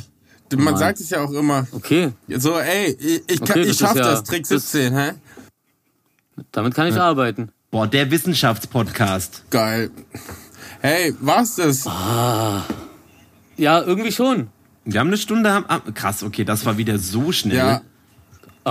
[0.57, 1.67] man sagt es ja auch immer.
[1.73, 4.95] Okay, So, ey, ich, ich, kann, Okay, das ich schaff ja- das, Trick das- 17,
[4.97, 5.13] hä?
[6.53, 7.51] damit kann ich arbeiten.
[7.71, 9.45] Boah, der Wissenschaftspodcast.
[9.51, 9.91] Geil.
[10.81, 11.85] Hey, war's das?
[11.85, 14.49] Ja, irgendwie schon.
[14.85, 17.57] Wir haben eine Stunde, haben, ah, krass, okay, das war wieder so schnell.
[17.57, 17.83] Ja,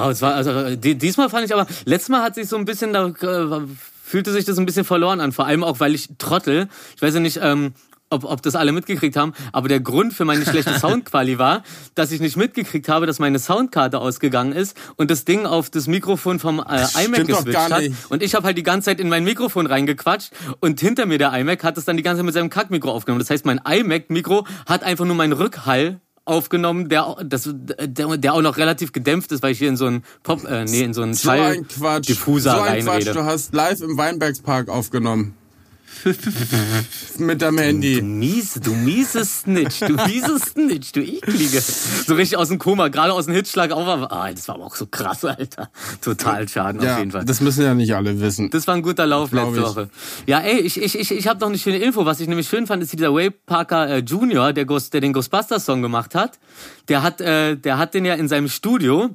[0.05, 2.65] Oh, es war, also, die, diesmal fand ich aber, letztes Mal hat sich so ein
[2.65, 3.61] bisschen, da äh,
[4.03, 5.31] fühlte sich das ein bisschen verloren an.
[5.31, 7.73] Vor allem auch, weil ich Trottel, ich weiß ja nicht, ähm,
[8.09, 11.63] ob, ob das alle mitgekriegt haben, aber der Grund für meine schlechte Soundquali war,
[11.95, 15.87] dass ich nicht mitgekriegt habe, dass meine Soundkarte ausgegangen ist und das Ding auf das
[15.87, 17.83] Mikrofon vom äh, iMac geswitcht hat.
[18.09, 21.33] Und ich habe halt die ganze Zeit in mein Mikrofon reingequatscht und hinter mir der
[21.33, 23.19] iMac hat es dann die ganze Zeit mit seinem Kackmikro aufgenommen.
[23.19, 28.41] Das heißt, mein iMac-Mikro hat einfach nur meinen Rückhall aufgenommen, der, das, der, der auch
[28.41, 31.01] noch relativ gedämpft ist, weil ich hier in so einen Pop, äh, nee, in so
[31.01, 32.09] einen so ein Quatsch.
[32.09, 33.13] Diffuser so ein Quatsch, reinrede.
[33.13, 35.33] du hast live im Weinbergspark aufgenommen.
[37.17, 38.01] Mit deinem Du Handy.
[38.01, 41.59] miese, du miese Snitch, du miese Snitch, du eklige.
[41.61, 43.87] So richtig aus dem Koma, gerade aus dem Hitzschlag auf.
[44.11, 45.69] Ah, das war aber auch so krass, Alter.
[46.01, 47.25] Total Schaden auf Ja, jeden Fall.
[47.25, 48.49] das müssen ja nicht alle wissen.
[48.49, 49.75] Das war ein guter Lauf Glaub letzte ich.
[49.75, 49.89] Woche.
[50.25, 52.05] Ja, ey, ich, ich, ich, ich habe noch eine schöne Info.
[52.05, 55.13] Was ich nämlich schön fand, ist dieser Way Parker äh, Jr., der, Ghost, der den
[55.13, 56.39] Ghostbusters Song gemacht hat.
[56.89, 59.09] Der hat, äh, der hat den ja in seinem Studio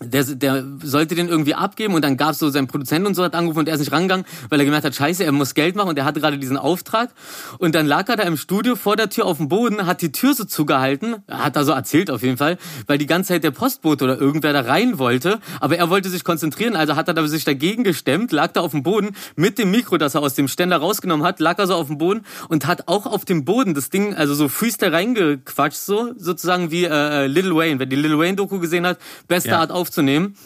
[0.00, 3.34] der, der sollte den irgendwie abgeben und dann gab's so seinen Produzenten und so hat
[3.34, 5.90] angerufen und er ist nicht rangegangen, weil er gemerkt hat, scheiße, er muss Geld machen
[5.90, 7.10] und er hatte gerade diesen Auftrag.
[7.58, 10.10] Und dann lag er da im Studio vor der Tür auf dem Boden, hat die
[10.10, 13.50] Tür so zugehalten, hat da so erzählt auf jeden Fall, weil die ganze Zeit der
[13.50, 17.26] Postbote oder irgendwer da rein wollte, aber er wollte sich konzentrieren, also hat er da
[17.26, 20.48] sich dagegen gestemmt, lag da auf dem Boden mit dem Mikro, das er aus dem
[20.48, 23.74] Ständer rausgenommen hat, lag er so auf dem Boden und hat auch auf dem Boden
[23.74, 28.18] das Ding, also so Freestyle reingequatscht so, sozusagen wie äh, Lil Wayne, wer die Lil
[28.18, 29.60] Wayne Doku gesehen hat, beste Ja.
[29.60, 30.36] Art aufzunehmen.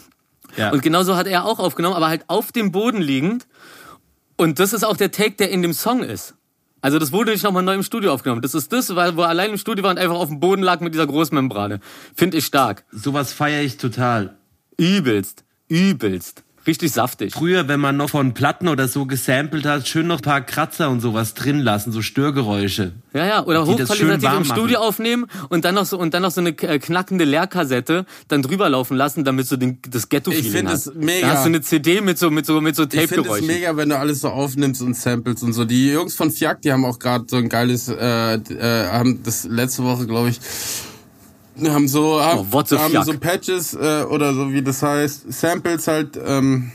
[0.57, 0.71] Ja.
[0.71, 3.47] Und genauso hat er auch aufgenommen, aber halt auf dem Boden liegend.
[4.35, 6.33] Und das ist auch der Take, der in dem Song ist.
[6.81, 8.41] Also das wurde nicht nochmal neu im Studio aufgenommen.
[8.41, 10.63] Das ist das, weil wo er allein im Studio war und einfach auf dem Boden
[10.63, 11.79] lag mit dieser Großmembrane.
[12.15, 12.85] Finde ich stark.
[12.91, 14.37] Sowas feiere ich total.
[14.77, 15.43] Übelst.
[15.67, 16.43] Übelst.
[16.67, 17.33] Richtig saftig.
[17.33, 20.89] Früher, wenn man noch von Platten oder so gesampelt hat, schön noch ein paar Kratzer
[20.89, 22.91] und sowas drin lassen, so Störgeräusche.
[23.13, 26.41] Ja, ja, oder hochqualitativ im Studio aufnehmen und dann noch so und dann noch so
[26.41, 30.87] eine äh, knackende Leerkassette dann drüber laufen lassen, damit du den, das Ghetto-Feeling find hast.
[30.87, 31.27] es mega.
[31.27, 33.77] Da hast du eine CD mit so mit so mit so Ich finde es mega,
[33.77, 35.63] wenn du alles so aufnimmst und samples und so.
[35.63, 39.45] Die Jungs von Fiak, die haben auch gerade so ein geiles, äh, äh, haben das
[39.45, 40.39] letzte Woche, glaube ich,
[41.65, 46.19] haben so, haben, Oh, haben so Patches äh, oder so wie das heißt, Samples halt
[46.23, 46.71] ähm,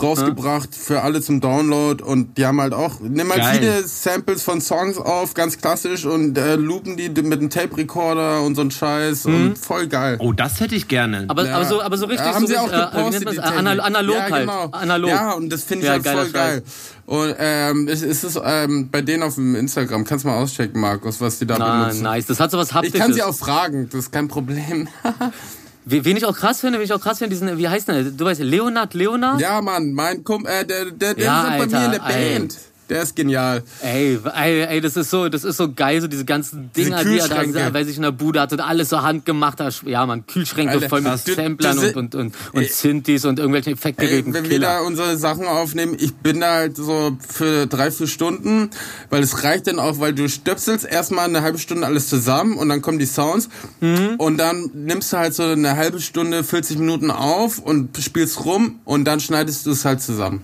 [0.00, 3.58] rausgebracht für alle zum Download und die haben halt auch, nehmen halt Geil.
[3.58, 8.54] viele Samples von Songs auf, ganz klassisch und äh, loopen die mit einem Tape-Recorder und
[8.54, 10.16] so ein Scheiß und voll geil.
[10.20, 11.24] Oh, das hätte ich gerne.
[11.28, 11.56] Aber, Ja.
[11.56, 14.16] aber so aber so richtig ja, haben so sie auch äh, gepostet, Äh, Anal analog
[14.16, 14.46] ja, halt.
[14.48, 14.68] Genau.
[14.72, 15.10] Analog.
[15.10, 16.62] Ja, und das finde ich Ja, halt voll geil.
[17.06, 20.80] Und ähm, es es ist ähm, bei denen auf dem Instagram, kannst du mal auschecken,
[20.80, 22.02] Markus, was die da Na, benutzen.
[22.04, 22.26] nice.
[22.26, 23.00] Das hat so was Ich haptisches.
[23.00, 24.88] kann sie auch fragen, das ist kein Problem.
[25.84, 28.04] We- Wen ich auch krass finde, wen ich auch krass finde, diesen, wie heißt der?
[28.04, 29.40] Du weißt, Leonard, Leonard?
[29.40, 32.02] ja, Mann, mein Kumpel, äh, der, der, der Ja, ist auch bei mir in der
[32.04, 32.18] Alter.
[32.18, 32.58] Band.
[32.92, 33.62] Der ist genial.
[33.82, 37.04] Ey, ey, ey, das ist so, das ist so geil, so diese ganzen Diese Dinger,
[37.04, 39.82] die er da, weiß ich, in der Bude hat und alles so handgemacht hat.
[39.86, 44.34] Ja, man, Kühlschränke Alter, voll mit Samplern und, und, und, und Synthes und irgendwelchen Effektgeräten.
[44.34, 44.86] wenn wir da Killer.
[44.86, 48.70] unsere Sachen aufnehmen, ich bin da halt so für drei, vier Stunden,
[49.10, 52.68] weil es reicht dann auch, weil du stöpselst erstmal eine halbe Stunde alles zusammen und
[52.68, 53.48] dann kommen die Sounds
[53.80, 54.16] Mhm.
[54.18, 58.80] und dann nimmst du halt so eine halbe Stunde, 40 Minuten auf und spielst rum
[58.84, 60.42] und dann schneidest du es halt zusammen.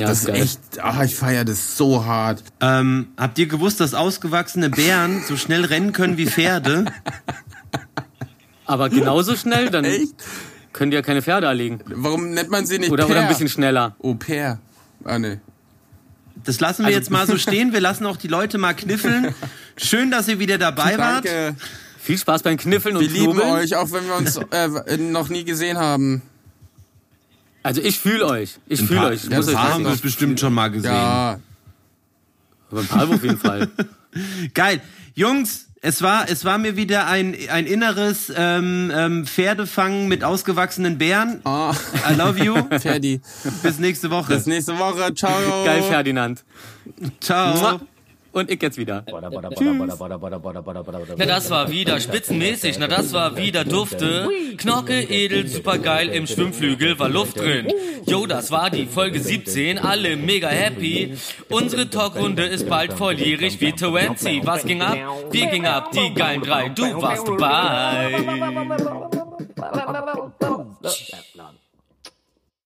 [0.00, 0.36] Ja, Das ist geil.
[0.42, 2.42] echt, ach, ich feiere das so hart.
[2.60, 6.86] Ähm, habt ihr gewusst, dass ausgewachsene Bären so schnell rennen können wie Pferde?
[8.64, 10.14] Aber genauso schnell, dann Echt?
[10.72, 11.80] können die ja keine Pferde erlegen.
[11.86, 13.96] Warum nennt man sie nicht Oder, oder ein bisschen schneller.
[14.02, 14.58] Au pair.
[15.04, 15.40] Ah, ne.
[16.44, 17.72] Das lassen wir Also- jetzt mal so stehen.
[17.72, 19.34] Wir lassen auch die Leute mal kniffeln.
[19.76, 21.24] Schön, dass ihr wieder dabei wart.
[21.24, 21.56] Danke.
[22.00, 25.44] Viel Spaß beim Kniffeln und Wir lieben euch, auch wenn wir uns äh, noch nie
[25.44, 26.22] gesehen haben.
[27.68, 28.58] Also ich fühle euch.
[28.66, 29.24] Ich fühle euch.
[29.24, 30.90] Ich muss ein euch paar haben wir es bestimmt schon mal gesehen.
[30.90, 31.38] Ja,
[32.70, 33.68] Aber ein paar auf jeden Fall.
[34.54, 34.80] Geil.
[35.14, 40.96] Jungs, es war, es war mir wieder ein, ein inneres ähm, ähm, Pferdefangen mit ausgewachsenen
[40.96, 41.42] Bären.
[41.44, 41.74] Ah,
[42.10, 42.56] I love you.
[42.80, 43.20] Ferdi.
[43.62, 44.34] Bis nächste Woche.
[44.34, 45.14] Bis nächste Woche.
[45.14, 45.66] Ciao.
[45.66, 46.44] Geil, Ferdinand.
[47.20, 47.80] Ciao.
[48.32, 49.04] Und ich jetzt wieder.
[51.16, 54.28] Na, das war wieder spitzenmäßig, na, das war wieder dufte.
[54.56, 57.68] Knorke, edel, supergeil, im Schwimmflügel war Luft drin.
[58.06, 61.14] Jo, das war die Folge 17, alle mega happy.
[61.48, 64.42] Unsere Talkrunde ist bald volljährig wie Twenty.
[64.44, 64.96] Was ging ab?
[65.30, 68.12] Wir gingen ab, die geilen drei, du warst dabei.